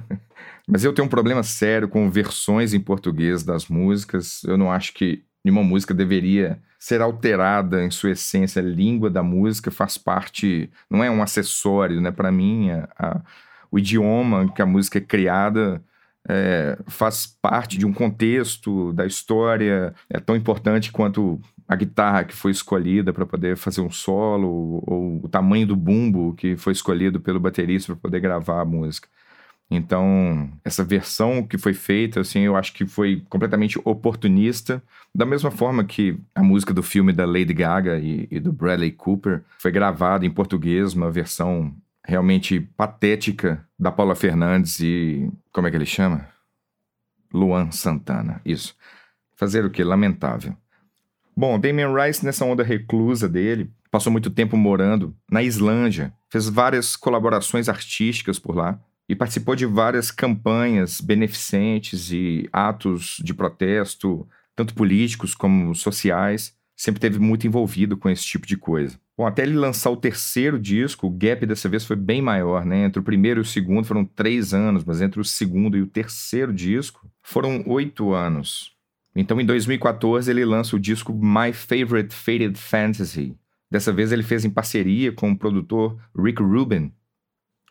Mas 0.67 0.83
eu 0.83 0.93
tenho 0.93 1.07
um 1.07 1.09
problema 1.09 1.43
sério 1.43 1.89
com 1.89 2.09
versões 2.09 2.73
em 2.73 2.79
português 2.79 3.43
das 3.43 3.67
músicas. 3.67 4.43
Eu 4.43 4.57
não 4.57 4.71
acho 4.71 4.93
que 4.93 5.23
nenhuma 5.43 5.63
música 5.63 5.93
deveria 5.93 6.59
ser 6.77 7.01
alterada 7.01 7.83
em 7.83 7.91
sua 7.91 8.11
essência. 8.11 8.61
A 8.61 8.65
língua 8.65 9.09
da 9.09 9.23
música 9.23 9.69
faz 9.71 9.97
parte, 9.97 10.69
não 10.89 11.03
é 11.03 11.09
um 11.09 11.21
acessório, 11.21 12.01
né? 12.01 12.11
Para 12.11 12.31
mim, 12.31 12.71
a, 12.71 12.89
a, 12.97 13.21
o 13.71 13.79
idioma 13.79 14.51
que 14.53 14.61
a 14.61 14.65
música 14.65 14.97
é 14.97 15.01
criada 15.01 15.83
é, 16.27 16.77
faz 16.87 17.25
parte 17.41 17.77
de 17.77 17.85
um 17.85 17.93
contexto 17.93 18.93
da 18.93 19.05
história, 19.05 19.93
é 20.09 20.19
tão 20.19 20.35
importante 20.35 20.91
quanto 20.91 21.41
a 21.67 21.75
guitarra 21.75 22.23
que 22.23 22.35
foi 22.35 22.51
escolhida 22.51 23.13
para 23.13 23.25
poder 23.25 23.55
fazer 23.55 23.81
um 23.81 23.91
solo, 23.91 24.83
ou 24.87 25.21
o 25.23 25.29
tamanho 25.29 25.67
do 25.67 25.75
bumbo 25.75 26.33
que 26.33 26.57
foi 26.57 26.73
escolhido 26.73 27.19
pelo 27.19 27.39
baterista 27.39 27.93
para 27.93 28.01
poder 28.01 28.19
gravar 28.19 28.61
a 28.61 28.65
música. 28.65 29.07
Então, 29.71 30.51
essa 30.63 30.83
versão 30.83 31.43
que 31.45 31.57
foi 31.57 31.75
feita, 31.75 32.21
assim, 32.21 32.39
eu 32.39 32.55
acho 32.55 32.73
que 32.73 32.87
foi 32.87 33.23
completamente 33.29 33.79
oportunista, 33.85 34.81
da 35.13 35.25
mesma 35.25 35.51
forma 35.51 35.83
que 35.83 36.17
a 36.33 36.41
música 36.41 36.73
do 36.73 36.81
filme 36.81 37.13
da 37.13 37.25
Lady 37.25 37.53
Gaga 37.53 37.99
e, 37.99 38.27
e 38.31 38.39
do 38.39 38.51
Bradley 38.51 38.91
Cooper 38.91 39.43
foi 39.59 39.71
gravada 39.71 40.25
em 40.25 40.31
português, 40.31 40.93
uma 40.93 41.11
versão 41.11 41.73
realmente 42.03 42.59
patética 42.59 43.63
da 43.77 43.91
Paula 43.91 44.15
Fernandes 44.15 44.79
e 44.79 45.29
como 45.53 45.67
é 45.67 45.69
que 45.69 45.77
ele 45.77 45.85
chama? 45.85 46.27
Luan 47.31 47.69
Santana, 47.69 48.41
isso. 48.43 48.75
Fazer 49.35 49.63
o 49.63 49.69
que? 49.69 49.83
Lamentável. 49.83 50.57
Bom, 51.37 51.59
Damien 51.59 51.93
Rice, 51.93 52.25
nessa 52.25 52.43
onda 52.43 52.63
reclusa 52.63 53.29
dele, 53.29 53.71
passou 53.91 54.11
muito 54.11 54.31
tempo 54.31 54.57
morando 54.57 55.15
na 55.31 55.43
Islândia, 55.43 56.11
fez 56.27 56.49
várias 56.49 56.95
colaborações 56.95 57.69
artísticas 57.69 58.39
por 58.39 58.55
lá 58.55 58.79
e 59.09 59.15
participou 59.15 59.55
de 59.55 59.65
várias 59.65 60.11
campanhas 60.11 61.01
beneficentes 61.01 62.11
e 62.11 62.47
atos 62.53 63.17
de 63.23 63.33
protesto, 63.33 64.27
tanto 64.55 64.75
políticos 64.75 65.33
como 65.33 65.73
sociais. 65.73 66.55
Sempre 66.77 67.01
teve 67.01 67.17
muito 67.17 67.47
envolvido 67.47 67.97
com 67.97 68.07
esse 68.07 68.23
tipo 68.23 68.45
de 68.45 68.55
coisa. 68.55 68.99
Bom, 69.17 69.25
até 69.25 69.41
ele 69.41 69.55
lançar 69.55 69.89
o 69.89 69.97
terceiro 69.97 70.57
disco, 70.57 71.07
o 71.07 71.09
gap 71.09 71.45
dessa 71.45 71.67
vez 71.67 71.83
foi 71.83 71.95
bem 71.95 72.21
maior, 72.21 72.63
né? 72.63 72.85
Entre 72.85 72.99
o 72.99 73.03
primeiro 73.03 73.39
e 73.39 73.43
o 73.43 73.45
segundo 73.45 73.83
foram 73.83 74.05
três 74.05 74.53
anos, 74.53 74.85
mas 74.85 75.01
entre 75.01 75.19
o 75.19 75.25
segundo 75.25 75.75
e 75.75 75.81
o 75.81 75.87
terceiro 75.87 76.53
disco 76.53 77.09
foram 77.21 77.63
oito 77.65 78.13
anos. 78.13 78.77
Então, 79.13 79.41
em 79.41 79.45
2014, 79.45 80.29
ele 80.29 80.45
lança 80.45 80.75
o 80.75 80.79
disco 80.79 81.13
My 81.13 81.51
Favorite 81.51 82.15
Faded 82.15 82.57
Fantasy. 82.57 83.35
Dessa 83.69 83.91
vez, 83.91 84.11
ele 84.11 84.23
fez 84.23 84.45
em 84.45 84.49
parceria 84.49 85.11
com 85.11 85.31
o 85.31 85.37
produtor 85.37 85.99
Rick 86.17 86.41
Rubin, 86.41 86.93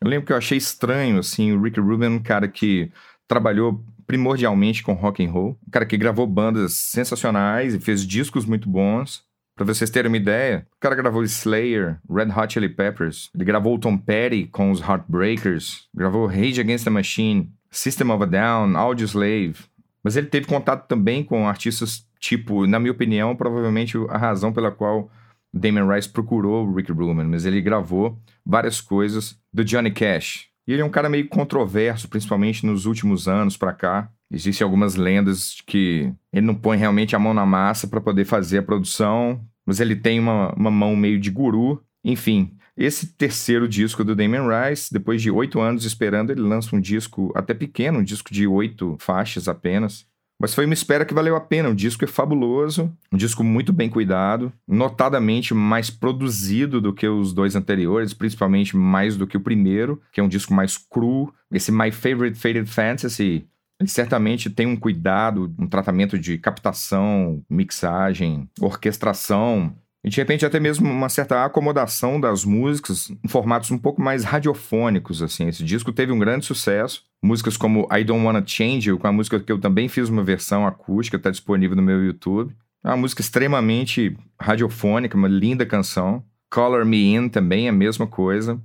eu 0.00 0.08
lembro 0.08 0.26
que 0.26 0.32
eu 0.32 0.36
achei 0.36 0.58
estranho, 0.58 1.18
assim, 1.18 1.52
o 1.52 1.60
Rick 1.60 1.80
Rubin, 1.80 2.06
um 2.06 2.22
cara 2.22 2.48
que 2.48 2.90
trabalhou 3.26 3.84
primordialmente 4.06 4.82
com 4.82 4.94
rock 4.94 5.24
and 5.24 5.30
roll, 5.30 5.58
um 5.66 5.70
cara 5.70 5.84
que 5.84 5.96
gravou 5.96 6.26
bandas 6.26 6.74
sensacionais 6.74 7.74
e 7.74 7.80
fez 7.80 8.06
discos 8.06 8.46
muito 8.46 8.68
bons. 8.68 9.22
Pra 9.54 9.66
vocês 9.66 9.90
terem 9.90 10.08
uma 10.08 10.16
ideia, 10.16 10.66
o 10.76 10.80
cara 10.80 10.94
gravou 10.94 11.24
Slayer, 11.24 11.98
Red 12.08 12.32
Hot 12.32 12.52
Chili 12.52 12.68
Peppers, 12.68 13.28
ele 13.34 13.44
gravou 13.44 13.78
Tom 13.78 13.98
Petty 13.98 14.46
com 14.46 14.70
os 14.70 14.80
Heartbreakers, 14.80 15.88
gravou 15.92 16.26
Rage 16.26 16.60
Against 16.60 16.84
the 16.84 16.90
Machine, 16.90 17.50
System 17.70 18.10
of 18.10 18.22
a 18.22 18.26
Down, 18.26 18.76
Audioslave. 18.76 19.56
Mas 20.02 20.16
ele 20.16 20.28
teve 20.28 20.46
contato 20.46 20.86
também 20.86 21.24
com 21.24 21.48
artistas 21.48 22.06
tipo, 22.20 22.66
na 22.66 22.78
minha 22.78 22.92
opinião, 22.92 23.34
provavelmente 23.36 23.96
a 24.08 24.16
razão 24.16 24.52
pela 24.52 24.70
qual 24.70 25.10
Damon 25.52 25.92
Rice 25.92 26.08
procurou 26.08 26.66
o 26.66 26.74
Rick 26.74 26.92
Rubin, 26.92 27.24
mas 27.24 27.44
ele 27.44 27.60
gravou 27.60 28.18
várias 28.44 28.80
coisas 28.80 29.38
do 29.52 29.64
Johnny 29.64 29.90
Cash. 29.90 30.48
E 30.66 30.72
ele 30.72 30.82
é 30.82 30.84
um 30.84 30.90
cara 30.90 31.08
meio 31.08 31.26
controverso, 31.28 32.08
principalmente 32.08 32.66
nos 32.66 32.84
últimos 32.84 33.26
anos 33.26 33.56
para 33.56 33.72
cá. 33.72 34.10
Existem 34.30 34.64
algumas 34.64 34.96
lendas 34.96 35.62
que 35.66 36.12
ele 36.30 36.46
não 36.46 36.54
põe 36.54 36.76
realmente 36.76 37.16
a 37.16 37.18
mão 37.18 37.32
na 37.32 37.46
massa 37.46 37.88
para 37.88 38.00
poder 38.00 38.26
fazer 38.26 38.58
a 38.58 38.62
produção, 38.62 39.40
mas 39.64 39.80
ele 39.80 39.96
tem 39.96 40.20
uma, 40.20 40.52
uma 40.54 40.70
mão 40.70 40.94
meio 40.94 41.18
de 41.18 41.30
guru. 41.30 41.82
Enfim, 42.04 42.54
esse 42.76 43.06
terceiro 43.14 43.66
disco 43.66 44.04
do 44.04 44.14
Damon 44.14 44.46
Rice, 44.48 44.92
depois 44.92 45.20
de 45.20 45.30
oito 45.30 45.58
anos 45.60 45.84
esperando, 45.84 46.30
ele 46.30 46.42
lança 46.42 46.76
um 46.76 46.80
disco 46.80 47.32
até 47.34 47.52
pequeno, 47.52 47.98
um 47.98 48.04
disco 48.04 48.32
de 48.32 48.46
oito 48.46 48.96
faixas 49.00 49.48
apenas. 49.48 50.06
Mas 50.40 50.54
foi 50.54 50.64
uma 50.64 50.74
espera 50.74 51.04
que 51.04 51.12
valeu 51.12 51.34
a 51.34 51.40
pena. 51.40 51.68
O 51.68 51.74
disco 51.74 52.04
é 52.04 52.06
fabuloso, 52.06 52.92
um 53.12 53.16
disco 53.16 53.42
muito 53.42 53.72
bem 53.72 53.90
cuidado, 53.90 54.52
notadamente 54.66 55.52
mais 55.52 55.90
produzido 55.90 56.80
do 56.80 56.92
que 56.92 57.08
os 57.08 57.32
dois 57.32 57.56
anteriores, 57.56 58.14
principalmente 58.14 58.76
mais 58.76 59.16
do 59.16 59.26
que 59.26 59.36
o 59.36 59.40
primeiro, 59.40 60.00
que 60.12 60.20
é 60.20 60.22
um 60.22 60.28
disco 60.28 60.54
mais 60.54 60.78
cru. 60.78 61.32
Esse 61.50 61.72
My 61.72 61.90
Favorite 61.90 62.38
Faded 62.38 62.68
Fantasy, 62.68 63.46
ele 63.80 63.88
certamente 63.88 64.48
tem 64.48 64.66
um 64.66 64.76
cuidado, 64.76 65.52
um 65.58 65.66
tratamento 65.66 66.16
de 66.18 66.38
captação, 66.38 67.42
mixagem, 67.50 68.48
orquestração 68.60 69.74
e 70.08 70.10
de 70.10 70.16
repente 70.16 70.46
até 70.46 70.58
mesmo 70.58 70.90
uma 70.90 71.10
certa 71.10 71.44
acomodação 71.44 72.18
das 72.18 72.42
músicas 72.42 73.10
em 73.22 73.28
formatos 73.28 73.70
um 73.70 73.76
pouco 73.76 74.00
mais 74.00 74.24
radiofônicos, 74.24 75.20
assim. 75.20 75.48
Esse 75.48 75.62
disco 75.62 75.92
teve 75.92 76.10
um 76.10 76.18
grande 76.18 76.46
sucesso. 76.46 77.04
Músicas 77.22 77.58
como 77.58 77.86
I 77.92 78.02
Don't 78.04 78.24
Wanna 78.24 78.42
Change 78.44 78.96
com 78.96 79.06
a 79.06 79.12
música 79.12 79.38
que 79.38 79.52
eu 79.52 79.58
também 79.60 79.86
fiz 79.86 80.08
uma 80.08 80.24
versão 80.24 80.66
acústica, 80.66 81.18
está 81.18 81.30
disponível 81.30 81.76
no 81.76 81.82
meu 81.82 82.02
YouTube. 82.02 82.56
É 82.82 82.88
uma 82.88 82.96
música 82.96 83.20
extremamente 83.20 84.16
radiofônica, 84.40 85.14
uma 85.14 85.28
linda 85.28 85.66
canção. 85.66 86.24
Color 86.50 86.86
Me 86.86 87.14
In 87.14 87.28
também 87.28 87.66
é 87.66 87.68
a 87.68 87.72
mesma 87.72 88.06
coisa. 88.06 88.58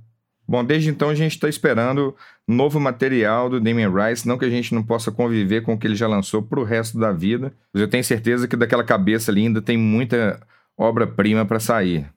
Bom, 0.48 0.64
desde 0.64 0.88
então 0.88 1.10
a 1.10 1.14
gente 1.14 1.32
está 1.32 1.46
esperando 1.46 2.16
novo 2.48 2.80
material 2.80 3.50
do 3.50 3.60
Damien 3.60 3.90
Rice, 3.92 4.26
não 4.26 4.38
que 4.38 4.46
a 4.46 4.50
gente 4.50 4.74
não 4.74 4.82
possa 4.82 5.12
conviver 5.12 5.60
com 5.60 5.74
o 5.74 5.78
que 5.78 5.86
ele 5.86 5.94
já 5.94 6.08
lançou 6.08 6.42
para 6.42 6.60
o 6.60 6.64
resto 6.64 6.98
da 6.98 7.12
vida, 7.12 7.52
mas 7.72 7.82
eu 7.82 7.88
tenho 7.88 8.04
certeza 8.04 8.48
que 8.48 8.56
daquela 8.56 8.84
cabeça 8.84 9.30
ali 9.30 9.42
ainda 9.42 9.60
tem 9.60 9.76
muita 9.76 10.40
obra-prima 10.76 11.44
para 11.44 11.60
sair. 11.60 12.08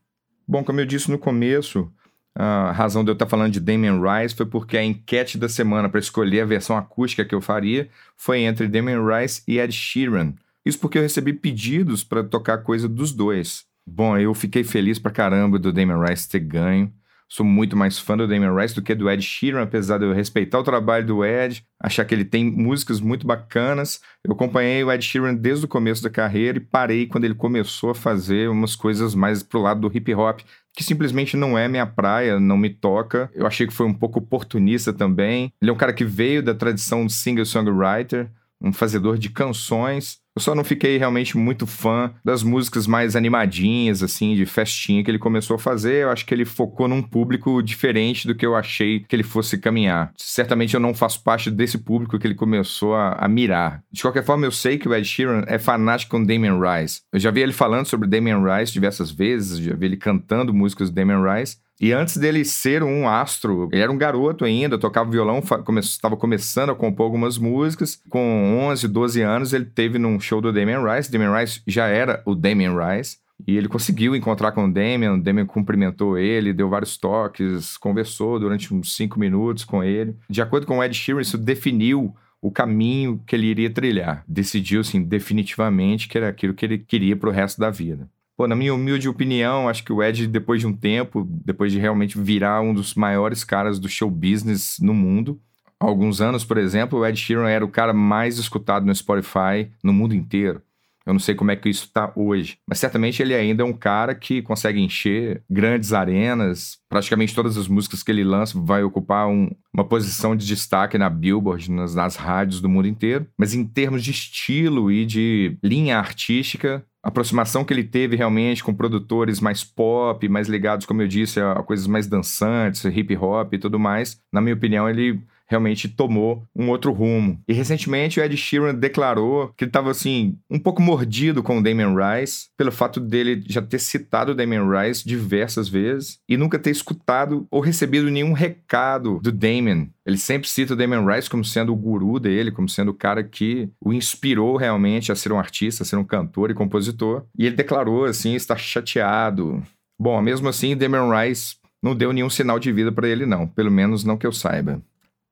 Bom, 0.47 0.63
como 0.63 0.79
eu 0.79 0.85
disse 0.85 1.11
no 1.11 1.17
começo, 1.17 1.91
a 2.35 2.71
razão 2.71 3.03
de 3.03 3.09
eu 3.09 3.13
estar 3.13 3.25
falando 3.25 3.51
de 3.51 3.59
Damien 3.59 3.99
Rice 3.99 4.35
foi 4.35 4.45
porque 4.45 4.77
a 4.77 4.83
enquete 4.83 5.37
da 5.37 5.49
semana 5.49 5.89
para 5.89 5.99
escolher 5.99 6.41
a 6.41 6.45
versão 6.45 6.77
acústica 6.77 7.25
que 7.25 7.33
eu 7.33 7.41
faria 7.41 7.89
foi 8.15 8.41
entre 8.41 8.67
Damien 8.67 8.99
Rice 9.03 9.41
e 9.47 9.59
Ed 9.59 9.73
Sheeran. 9.73 10.33
Isso 10.63 10.79
porque 10.79 10.97
eu 10.97 11.01
recebi 11.01 11.33
pedidos 11.33 12.03
para 12.03 12.23
tocar 12.23 12.59
coisa 12.59 12.87
dos 12.87 13.11
dois. 13.11 13.65
Bom, 13.85 14.17
eu 14.17 14.33
fiquei 14.33 14.63
feliz 14.63 14.99
pra 14.99 15.11
caramba 15.11 15.57
do 15.57 15.73
Damien 15.73 15.99
Rice 15.99 16.29
ter 16.29 16.39
ganho. 16.39 16.91
Sou 17.29 17.45
muito 17.45 17.75
mais 17.75 17.99
fã 17.99 18.15
do 18.15 18.25
Damien 18.25 18.55
Rice 18.55 18.73
do 18.73 18.81
que 18.81 18.95
do 18.95 19.09
Ed 19.09 19.21
Sheeran, 19.21 19.63
apesar 19.63 19.97
de 19.97 20.05
eu 20.05 20.13
respeitar 20.13 20.59
o 20.59 20.63
trabalho 20.63 21.05
do 21.05 21.25
Ed, 21.25 21.61
achar 21.77 22.05
que 22.05 22.15
ele 22.15 22.23
tem 22.23 22.45
músicas 22.45 23.01
muito 23.01 23.27
bacanas. 23.27 23.99
Eu 24.23 24.31
acompanhei 24.31 24.81
o 24.81 24.91
Ed 24.91 25.03
Sheeran 25.03 25.35
desde 25.35 25.65
o 25.65 25.67
começo 25.67 26.01
da 26.01 26.09
carreira 26.09 26.57
e 26.57 26.61
parei 26.61 27.05
quando 27.05 27.25
ele 27.25 27.35
começou 27.35 27.89
a 27.89 27.95
fazer 27.95 28.49
umas 28.49 28.77
coisas 28.77 29.13
mais 29.13 29.43
pro 29.43 29.61
lado 29.61 29.81
do 29.81 29.95
hip 29.95 30.13
hop, 30.15 30.39
que 30.73 30.83
simplesmente 30.83 31.35
não 31.35 31.57
é 31.57 31.67
minha 31.67 31.85
praia, 31.85 32.39
não 32.39 32.55
me 32.55 32.69
toca. 32.69 33.29
Eu 33.33 33.45
achei 33.45 33.67
que 33.67 33.73
foi 33.73 33.85
um 33.85 33.93
pouco 33.93 34.19
oportunista 34.19 34.93
também. 34.93 35.51
Ele 35.61 35.69
é 35.69 35.73
um 35.73 35.77
cara 35.77 35.91
que 35.91 36.05
veio 36.05 36.41
da 36.41 36.55
tradição 36.55 37.05
de 37.05 37.11
singer-songwriter, 37.11 38.29
um 38.61 38.73
fazedor 38.73 39.17
de 39.17 39.29
canções. 39.29 40.19
Eu 40.35 40.41
só 40.41 40.53
não 40.53 40.63
fiquei 40.63 40.97
realmente 40.97 41.35
muito 41.35 41.65
fã 41.65 42.13
das 42.23 42.43
músicas 42.43 42.85
mais 42.85 43.15
animadinhas, 43.15 44.03
assim, 44.03 44.35
de 44.35 44.45
festinha 44.45 45.03
que 45.03 45.09
ele 45.09 45.17
começou 45.17 45.55
a 45.55 45.59
fazer. 45.59 46.03
Eu 46.03 46.11
acho 46.11 46.25
que 46.27 46.33
ele 46.33 46.45
focou 46.45 46.87
num 46.87 47.01
público 47.01 47.59
diferente 47.63 48.27
do 48.27 48.35
que 48.35 48.45
eu 48.45 48.55
achei 48.55 48.99
que 48.99 49.15
ele 49.15 49.23
fosse 49.23 49.57
caminhar. 49.57 50.13
Certamente 50.15 50.75
eu 50.75 50.79
não 50.79 50.93
faço 50.93 51.23
parte 51.23 51.49
desse 51.49 51.79
público 51.79 52.19
que 52.19 52.27
ele 52.27 52.35
começou 52.35 52.93
a, 52.93 53.13
a 53.13 53.27
mirar. 53.27 53.81
De 53.91 54.03
qualquer 54.03 54.23
forma, 54.23 54.45
eu 54.45 54.51
sei 54.51 54.77
que 54.77 54.87
o 54.87 54.93
Ed 54.93 55.07
Sheeran 55.07 55.43
é 55.47 55.57
fanático 55.57 56.11
com 56.11 56.23
Damien 56.23 56.59
Rice. 56.59 57.01
Eu 57.11 57.19
já 57.19 57.31
vi 57.31 57.41
ele 57.41 57.53
falando 57.53 57.87
sobre 57.87 58.07
Damien 58.07 58.37
Rice 58.43 58.71
diversas 58.71 59.09
vezes, 59.09 59.57
já 59.57 59.75
vi 59.75 59.87
ele 59.87 59.97
cantando 59.97 60.53
músicas 60.53 60.91
do 60.91 60.95
Damien 60.95 61.19
Rice. 61.23 61.57
E 61.79 61.91
antes 61.93 62.17
dele 62.17 62.43
ser 62.43 62.81
um 62.81 63.07
astro, 63.07 63.69
ele 63.71 63.81
era 63.81 63.91
um 63.91 63.97
garoto 63.97 64.43
ainda, 64.43 64.79
tocava 64.79 65.11
violão, 65.11 65.41
estava 65.79 66.17
começando 66.17 66.71
a 66.71 66.75
compor 66.75 67.05
algumas 67.05 67.37
músicas. 67.37 68.01
Com 68.09 68.67
11, 68.69 68.87
12 68.87 69.21
anos, 69.21 69.53
ele 69.53 69.65
teve 69.65 69.99
num 69.99 70.19
show 70.19 70.41
do 70.41 70.51
Damien 70.51 70.79
Rice. 70.83 71.11
Damien 71.11 71.33
Rice 71.33 71.61
já 71.67 71.87
era 71.87 72.21
o 72.25 72.33
Damien 72.33 72.71
Rice. 72.75 73.17
E 73.45 73.55
ele 73.55 73.67
conseguiu 73.67 74.15
encontrar 74.15 74.51
com 74.51 74.65
o 74.65 74.73
Damien, 74.73 75.11
o 75.11 75.21
Damien 75.21 75.45
cumprimentou 75.45 76.17
ele, 76.17 76.53
deu 76.53 76.67
vários 76.69 76.97
toques, 76.97 77.77
conversou 77.77 78.39
durante 78.39 78.73
uns 78.73 78.95
cinco 78.95 79.19
minutos 79.19 79.63
com 79.63 79.83
ele. 79.83 80.15
De 80.27 80.41
acordo 80.41 80.65
com 80.65 80.79
o 80.79 80.83
Ed 80.83 80.95
Sheeran, 80.95 81.21
isso 81.21 81.37
definiu 81.37 82.15
o 82.41 82.51
caminho 82.51 83.21
que 83.27 83.35
ele 83.35 83.47
iria 83.47 83.69
trilhar. 83.69 84.23
Decidiu, 84.27 84.81
assim, 84.81 85.03
definitivamente 85.03 86.07
que 86.07 86.17
era 86.17 86.29
aquilo 86.29 86.53
que 86.53 86.65
ele 86.65 86.77
queria 86.79 87.15
para 87.15 87.29
o 87.29 87.31
resto 87.31 87.59
da 87.59 87.69
vida. 87.69 88.09
Pô, 88.37 88.47
na 88.47 88.55
minha 88.55 88.71
humilde 88.71 89.09
opinião, 89.09 89.67
acho 89.67 89.83
que 89.83 89.91
o 89.91 90.03
Ed, 90.03 90.27
depois 90.27 90.61
de 90.61 90.67
um 90.67 90.73
tempo, 90.73 91.27
depois 91.43 91.71
de 91.71 91.79
realmente 91.79 92.19
virar 92.19 92.61
um 92.61 92.71
dos 92.71 92.93
maiores 92.93 93.43
caras 93.43 93.79
do 93.79 93.89
show 93.89 94.11
business 94.11 94.77
no 94.79 94.93
mundo, 94.93 95.41
há 95.79 95.85
alguns 95.85 96.21
anos, 96.21 96.45
por 96.45 96.59
exemplo, 96.59 96.99
o 96.99 97.05
Ed 97.05 97.19
Sheeran 97.19 97.49
era 97.49 97.65
o 97.65 97.69
cara 97.69 97.93
mais 97.93 98.37
escutado 98.37 98.85
no 98.85 98.93
Spotify 98.93 99.71
no 99.83 99.91
mundo 99.91 100.13
inteiro. 100.13 100.61
Eu 101.03 101.13
não 101.13 101.19
sei 101.19 101.33
como 101.33 101.49
é 101.49 101.55
que 101.55 101.69
isso 101.69 101.85
está 101.85 102.11
hoje, 102.15 102.59
mas 102.67 102.77
certamente 102.79 103.23
ele 103.23 103.33
ainda 103.33 103.63
é 103.63 103.65
um 103.65 103.73
cara 103.73 104.13
que 104.13 104.41
consegue 104.41 104.81
encher 104.81 105.41
grandes 105.49 105.93
arenas. 105.93 106.77
Praticamente 106.89 107.33
todas 107.33 107.57
as 107.57 107.67
músicas 107.67 108.03
que 108.03 108.11
ele 108.11 108.25
lança 108.25 108.59
vai 108.59 108.83
ocupar 108.83 109.27
um, 109.29 109.49
uma 109.73 109.85
posição 109.85 110.35
de 110.35 110.45
destaque 110.45 110.97
na 110.97 111.09
Billboard, 111.09 111.71
nas, 111.71 111.95
nas 111.95 112.17
rádios 112.17 112.59
do 112.59 112.67
mundo 112.67 112.89
inteiro. 112.89 113.25
Mas 113.37 113.53
em 113.53 113.63
termos 113.63 114.03
de 114.03 114.11
estilo 114.11 114.91
e 114.91 115.05
de 115.05 115.57
linha 115.63 115.97
artística, 115.97 116.85
a 117.07 117.09
aproximação 117.09 117.63
que 117.63 117.73
ele 117.73 117.85
teve 117.85 118.17
realmente 118.17 118.61
com 118.61 118.73
produtores 118.75 119.39
mais 119.39 119.63
pop, 119.63 120.27
mais 120.27 120.49
ligados, 120.49 120.85
como 120.85 121.01
eu 121.01 121.07
disse, 121.07 121.39
a, 121.39 121.53
a 121.53 121.63
coisas 121.63 121.87
mais 121.87 122.05
dançantes, 122.05 122.83
hip 122.83 123.15
hop 123.15 123.53
e 123.53 123.57
tudo 123.57 123.79
mais, 123.79 124.21
na 124.29 124.41
minha 124.41 124.53
opinião, 124.53 124.89
ele 124.89 125.23
realmente 125.47 125.87
tomou 125.87 126.43
um 126.55 126.69
outro 126.69 126.91
rumo. 126.91 127.39
E 127.47 127.53
recentemente 127.53 128.19
o 128.19 128.23
Ed 128.23 128.35
Sheeran 128.35 128.75
declarou 128.75 129.53
que 129.55 129.63
ele 129.63 129.69
estava 129.69 129.89
assim, 129.91 130.37
um 130.49 130.59
pouco 130.59 130.81
mordido 130.81 131.41
com 131.41 131.57
o 131.57 131.63
Damien 131.63 131.95
Rice, 131.95 132.49
pelo 132.57 132.71
fato 132.71 132.99
dele 132.99 133.43
já 133.47 133.61
ter 133.61 133.79
citado 133.79 134.31
o 134.31 134.35
Damien 134.35 134.63
Rice 134.69 135.07
diversas 135.07 135.69
vezes 135.69 136.19
e 136.27 136.37
nunca 136.37 136.59
ter 136.59 136.71
escutado 136.71 137.47
ou 137.49 137.61
recebido 137.61 138.09
nenhum 138.11 138.33
recado 138.33 139.19
do 139.21 139.31
Damien. 139.31 139.89
Ele 140.05 140.17
sempre 140.17 140.47
cita 140.47 140.73
o 140.73 140.77
Damien 140.77 141.05
Rice 141.05 141.29
como 141.29 141.43
sendo 141.43 141.73
o 141.73 141.75
guru 141.75 142.19
dele, 142.19 142.51
como 142.51 142.69
sendo 142.69 142.91
o 142.91 142.93
cara 142.93 143.23
que 143.23 143.69
o 143.81 143.93
inspirou 143.93 144.55
realmente 144.55 145.11
a 145.11 145.15
ser 145.15 145.31
um 145.31 145.39
artista, 145.39 145.83
a 145.83 145.85
ser 145.85 145.97
um 145.97 146.03
cantor 146.03 146.51
e 146.51 146.53
compositor. 146.53 147.23
E 147.37 147.45
ele 147.45 147.55
declarou 147.55 148.05
assim, 148.05 148.35
estar 148.35 148.57
chateado. 148.57 149.61
Bom, 149.99 150.21
mesmo 150.21 150.47
assim, 150.47 150.77
Damien 150.77 151.09
Rice 151.09 151.55
não 151.81 151.95
deu 151.95 152.13
nenhum 152.13 152.29
sinal 152.29 152.59
de 152.59 152.71
vida 152.71 152.91
para 152.91 153.07
ele 153.07 153.25
não, 153.25 153.47
pelo 153.47 153.71
menos 153.71 154.03
não 154.03 154.17
que 154.17 154.25
eu 154.25 154.31
saiba. 154.31 154.81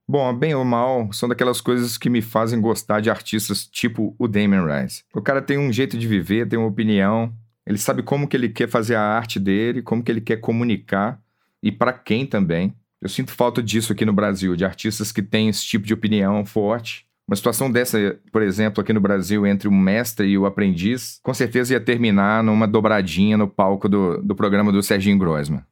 Bom, 0.07 0.31
bem 0.35 0.53
ou 0.53 0.63
mal, 0.63 1.11
são 1.11 1.27
daquelas 1.27 1.59
coisas 1.59 1.97
que 1.97 2.11
me 2.11 2.21
fazem 2.21 2.61
gostar 2.61 3.01
de 3.01 3.09
artistas 3.09 3.65
tipo 3.65 4.15
o 4.19 4.27
Damien 4.27 4.63
Rice. 4.63 5.03
O 5.15 5.21
cara 5.21 5.41
tem 5.41 5.57
um 5.57 5.73
jeito 5.73 5.97
de 5.97 6.07
viver, 6.07 6.47
tem 6.47 6.59
uma 6.59 6.67
opinião, 6.67 7.33
ele 7.65 7.79
sabe 7.79 8.03
como 8.03 8.27
que 8.27 8.37
ele 8.37 8.49
quer 8.49 8.69
fazer 8.69 8.93
a 8.95 9.01
arte 9.01 9.39
dele, 9.39 9.81
como 9.81 10.03
que 10.03 10.11
ele 10.11 10.21
quer 10.21 10.37
comunicar 10.37 11.19
e 11.61 11.71
para 11.71 11.91
quem 11.91 12.25
também. 12.25 12.71
Eu 13.01 13.09
sinto 13.09 13.31
falta 13.31 13.61
disso 13.63 13.93
aqui 13.93 14.05
no 14.05 14.13
Brasil, 14.13 14.55
de 14.55 14.63
artistas 14.63 15.11
que 15.11 15.23
têm 15.23 15.49
esse 15.49 15.65
tipo 15.65 15.87
de 15.87 15.93
opinião 15.93 16.45
forte. 16.45 17.07
Uma 17.27 17.35
situação 17.35 17.71
dessa, 17.71 18.19
por 18.31 18.43
exemplo, 18.43 18.81
aqui 18.81 18.93
no 18.93 19.01
Brasil, 19.01 19.47
entre 19.47 19.67
o 19.67 19.71
mestre 19.71 20.27
e 20.27 20.37
o 20.37 20.45
aprendiz, 20.45 21.19
com 21.23 21.33
certeza 21.33 21.73
ia 21.73 21.79
terminar 21.79 22.43
numa 22.43 22.67
dobradinha 22.67 23.35
no 23.35 23.47
palco 23.47 23.89
do, 23.89 24.21
do 24.21 24.35
programa 24.35 24.71
do 24.71 24.83
Serginho 24.83 25.17
Grossman. 25.17 25.63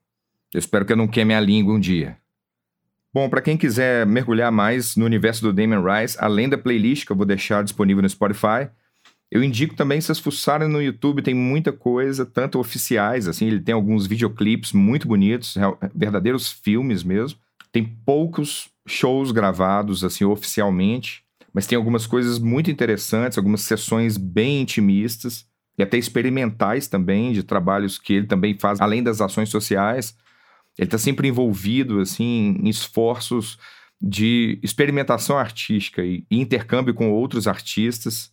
Eu 0.52 0.58
espero 0.58 0.86
que 0.86 0.94
eu 0.94 0.98
não 0.98 1.08
queime 1.08 1.36
a 1.36 1.40
língua 1.40 1.76
um 1.76 1.80
dia. 1.80 2.18
Bom, 3.14 3.30
para 3.30 3.42
quem 3.42 3.56
quiser 3.56 4.08
mergulhar 4.08 4.52
mais 4.52 4.96
no 4.96 5.06
universo 5.06 5.44
do 5.44 5.54
Damien 5.54 5.84
Rice, 5.84 6.18
além 6.20 6.50
da 6.50 6.58
playlist 6.58 7.06
que 7.06 7.12
eu 7.12 7.16
vou 7.16 7.28
deixar 7.28 7.64
disponível 7.64 8.02
no 8.02 8.10
Spotify, 8.10 8.70
eu 9.32 9.44
indico 9.44 9.76
também 9.76 10.02
vocês 10.02 10.18
fuçarem 10.18 10.68
no 10.68 10.82
YouTube, 10.82 11.22
tem 11.22 11.34
muita 11.34 11.72
coisa, 11.72 12.26
tanto 12.26 12.60
oficiais, 12.60 13.28
assim, 13.28 13.48
ele 13.48 13.60
tem 13.60 13.74
alguns 13.74 14.08
videoclipes 14.08 14.74
muito 14.74 15.08
bonitos, 15.08 15.56
verdadeiros 15.94 16.52
filmes 16.52 17.04
mesmo. 17.04 17.38
Tem 17.72 17.84
poucos 17.84 18.70
shows 18.88 19.32
gravados, 19.32 20.04
assim, 20.04 20.24
oficialmente, 20.24 21.24
mas 21.54 21.68
tem 21.68 21.76
algumas 21.76 22.08
coisas 22.08 22.40
muito 22.40 22.72
interessantes, 22.72 23.38
algumas 23.38 23.62
sessões 23.62 24.18
bem 24.18 24.62
intimistas 24.62 25.46
e 25.78 25.84
até 25.84 25.98
experimentais 25.98 26.88
também, 26.88 27.32
de 27.32 27.44
trabalhos 27.44 28.00
que 28.00 28.14
ele 28.14 28.28
também 28.28 28.58
faz, 28.58 28.82
além 28.82 29.04
das 29.04 29.22
ações 29.22 29.50
sociais. 29.50 30.16
Ele 30.78 30.88
está 30.88 30.98
sempre 30.98 31.28
envolvido 31.28 32.00
assim 32.00 32.58
em 32.62 32.70
esforços 32.70 33.58
de 34.02 34.60
experimentação 34.62 35.38
artística 35.38 36.04
e 36.04 36.26
intercâmbio 36.30 36.94
com 36.94 37.12
outros 37.12 37.48
artistas, 37.48 38.32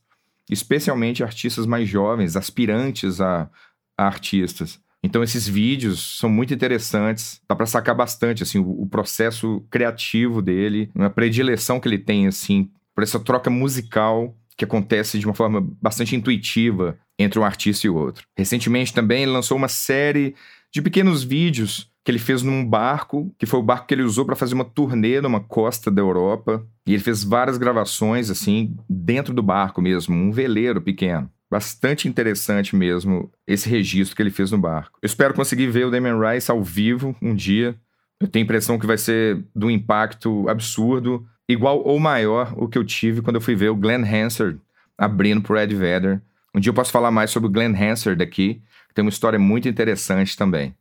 especialmente 0.50 1.22
artistas 1.22 1.64
mais 1.64 1.88
jovens, 1.88 2.36
aspirantes 2.36 3.20
a, 3.20 3.48
a 3.96 4.04
artistas. 4.04 4.80
Então 5.02 5.22
esses 5.22 5.46
vídeos 5.46 6.18
são 6.18 6.28
muito 6.28 6.52
interessantes, 6.52 7.40
dá 7.48 7.54
para 7.54 7.66
sacar 7.66 7.94
bastante 7.94 8.42
assim 8.42 8.58
o, 8.58 8.82
o, 8.82 8.86
processo 8.86 9.64
criativo 9.70 10.42
dele, 10.42 10.90
uma 10.94 11.08
predileção 11.08 11.80
que 11.80 11.88
ele 11.88 11.98
tem 11.98 12.26
assim 12.26 12.70
por 12.94 13.02
essa 13.02 13.18
troca 13.18 13.48
musical 13.48 14.36
que 14.56 14.64
acontece 14.64 15.18
de 15.18 15.24
uma 15.24 15.34
forma 15.34 15.66
bastante 15.80 16.14
intuitiva 16.14 16.98
entre 17.18 17.38
um 17.38 17.44
artista 17.44 17.86
e 17.86 17.90
outro. 17.90 18.26
Recentemente 18.36 18.92
também 18.92 19.22
ele 19.22 19.32
lançou 19.32 19.56
uma 19.56 19.68
série 19.68 20.34
de 20.70 20.82
pequenos 20.82 21.24
vídeos 21.24 21.89
que 22.04 22.10
ele 22.10 22.18
fez 22.18 22.42
num 22.42 22.64
barco, 22.64 23.34
que 23.38 23.46
foi 23.46 23.60
o 23.60 23.62
barco 23.62 23.86
que 23.86 23.94
ele 23.94 24.02
usou 24.02 24.24
para 24.24 24.36
fazer 24.36 24.54
uma 24.54 24.64
turnê 24.64 25.20
numa 25.20 25.40
costa 25.40 25.90
da 25.90 26.00
Europa. 26.00 26.66
E 26.86 26.94
ele 26.94 27.02
fez 27.02 27.22
várias 27.22 27.58
gravações, 27.58 28.30
assim, 28.30 28.74
dentro 28.88 29.34
do 29.34 29.42
barco 29.42 29.82
mesmo, 29.82 30.16
um 30.16 30.32
veleiro 30.32 30.80
pequeno. 30.80 31.30
Bastante 31.50 32.08
interessante 32.08 32.76
mesmo 32.76 33.30
esse 33.46 33.68
registro 33.68 34.16
que 34.16 34.22
ele 34.22 34.30
fez 34.30 34.50
no 34.50 34.58
barco. 34.58 34.98
Eu 35.02 35.06
espero 35.06 35.34
conseguir 35.34 35.66
ver 35.66 35.86
o 35.86 35.90
Damien 35.90 36.14
Rice 36.18 36.50
ao 36.50 36.62
vivo 36.62 37.14
um 37.20 37.34
dia. 37.34 37.76
Eu 38.20 38.28
tenho 38.28 38.44
a 38.44 38.46
impressão 38.46 38.78
que 38.78 38.86
vai 38.86 38.96
ser 38.96 39.44
um 39.56 39.70
impacto 39.70 40.48
absurdo, 40.48 41.26
igual 41.48 41.82
ou 41.84 41.98
maior 41.98 42.54
o 42.56 42.68
que 42.68 42.78
eu 42.78 42.84
tive 42.84 43.20
quando 43.20 43.36
eu 43.36 43.40
fui 43.42 43.56
ver 43.56 43.70
o 43.70 43.76
Glenn 43.76 44.04
Hansard 44.04 44.60
abrindo 44.96 45.42
pro 45.42 45.58
Ed 45.58 45.74
Vedder. 45.74 46.22
Um 46.54 46.60
dia 46.60 46.70
eu 46.70 46.74
posso 46.74 46.92
falar 46.92 47.10
mais 47.10 47.30
sobre 47.30 47.48
o 47.48 47.52
Glenn 47.52 47.74
Hansard 47.74 48.22
aqui, 48.22 48.62
que 48.88 48.94
tem 48.94 49.04
uma 49.04 49.10
história 49.10 49.38
muito 49.38 49.68
interessante 49.68 50.36
também. 50.36 50.74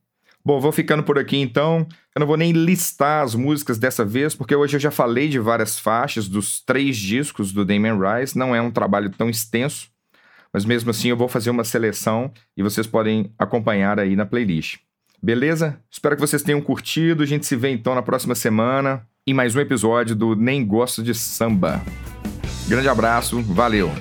Bom, 0.49 0.59
vou 0.59 0.71
ficando 0.71 1.03
por 1.03 1.19
aqui 1.19 1.37
então. 1.37 1.87
Eu 2.15 2.21
não 2.21 2.25
vou 2.25 2.35
nem 2.35 2.51
listar 2.51 3.23
as 3.23 3.35
músicas 3.35 3.77
dessa 3.77 4.03
vez, 4.03 4.33
porque 4.33 4.55
hoje 4.55 4.77
eu 4.77 4.79
já 4.79 4.89
falei 4.89 5.29
de 5.29 5.37
várias 5.37 5.77
faixas 5.77 6.27
dos 6.27 6.59
três 6.65 6.97
discos 6.97 7.53
do 7.53 7.63
Damien 7.63 7.93
Rice. 7.99 8.35
Não 8.35 8.55
é 8.55 8.59
um 8.59 8.71
trabalho 8.71 9.11
tão 9.11 9.29
extenso, 9.29 9.89
mas 10.51 10.65
mesmo 10.65 10.89
assim 10.89 11.09
eu 11.09 11.15
vou 11.15 11.27
fazer 11.27 11.51
uma 11.51 11.63
seleção 11.63 12.33
e 12.57 12.63
vocês 12.63 12.87
podem 12.87 13.31
acompanhar 13.37 13.99
aí 13.99 14.15
na 14.15 14.25
playlist. 14.25 14.77
Beleza? 15.21 15.79
Espero 15.87 16.15
que 16.15 16.21
vocês 16.21 16.41
tenham 16.41 16.61
curtido. 16.61 17.21
A 17.21 17.27
gente 17.27 17.45
se 17.45 17.55
vê 17.55 17.69
então 17.69 17.93
na 17.93 18.01
próxima 18.01 18.33
semana 18.33 19.05
em 19.27 19.35
mais 19.35 19.55
um 19.55 19.59
episódio 19.59 20.15
do 20.15 20.35
Nem 20.35 20.65
Gosto 20.65 21.03
de 21.03 21.13
Samba. 21.13 21.79
Grande 22.67 22.89
abraço, 22.89 23.39
valeu! 23.43 23.91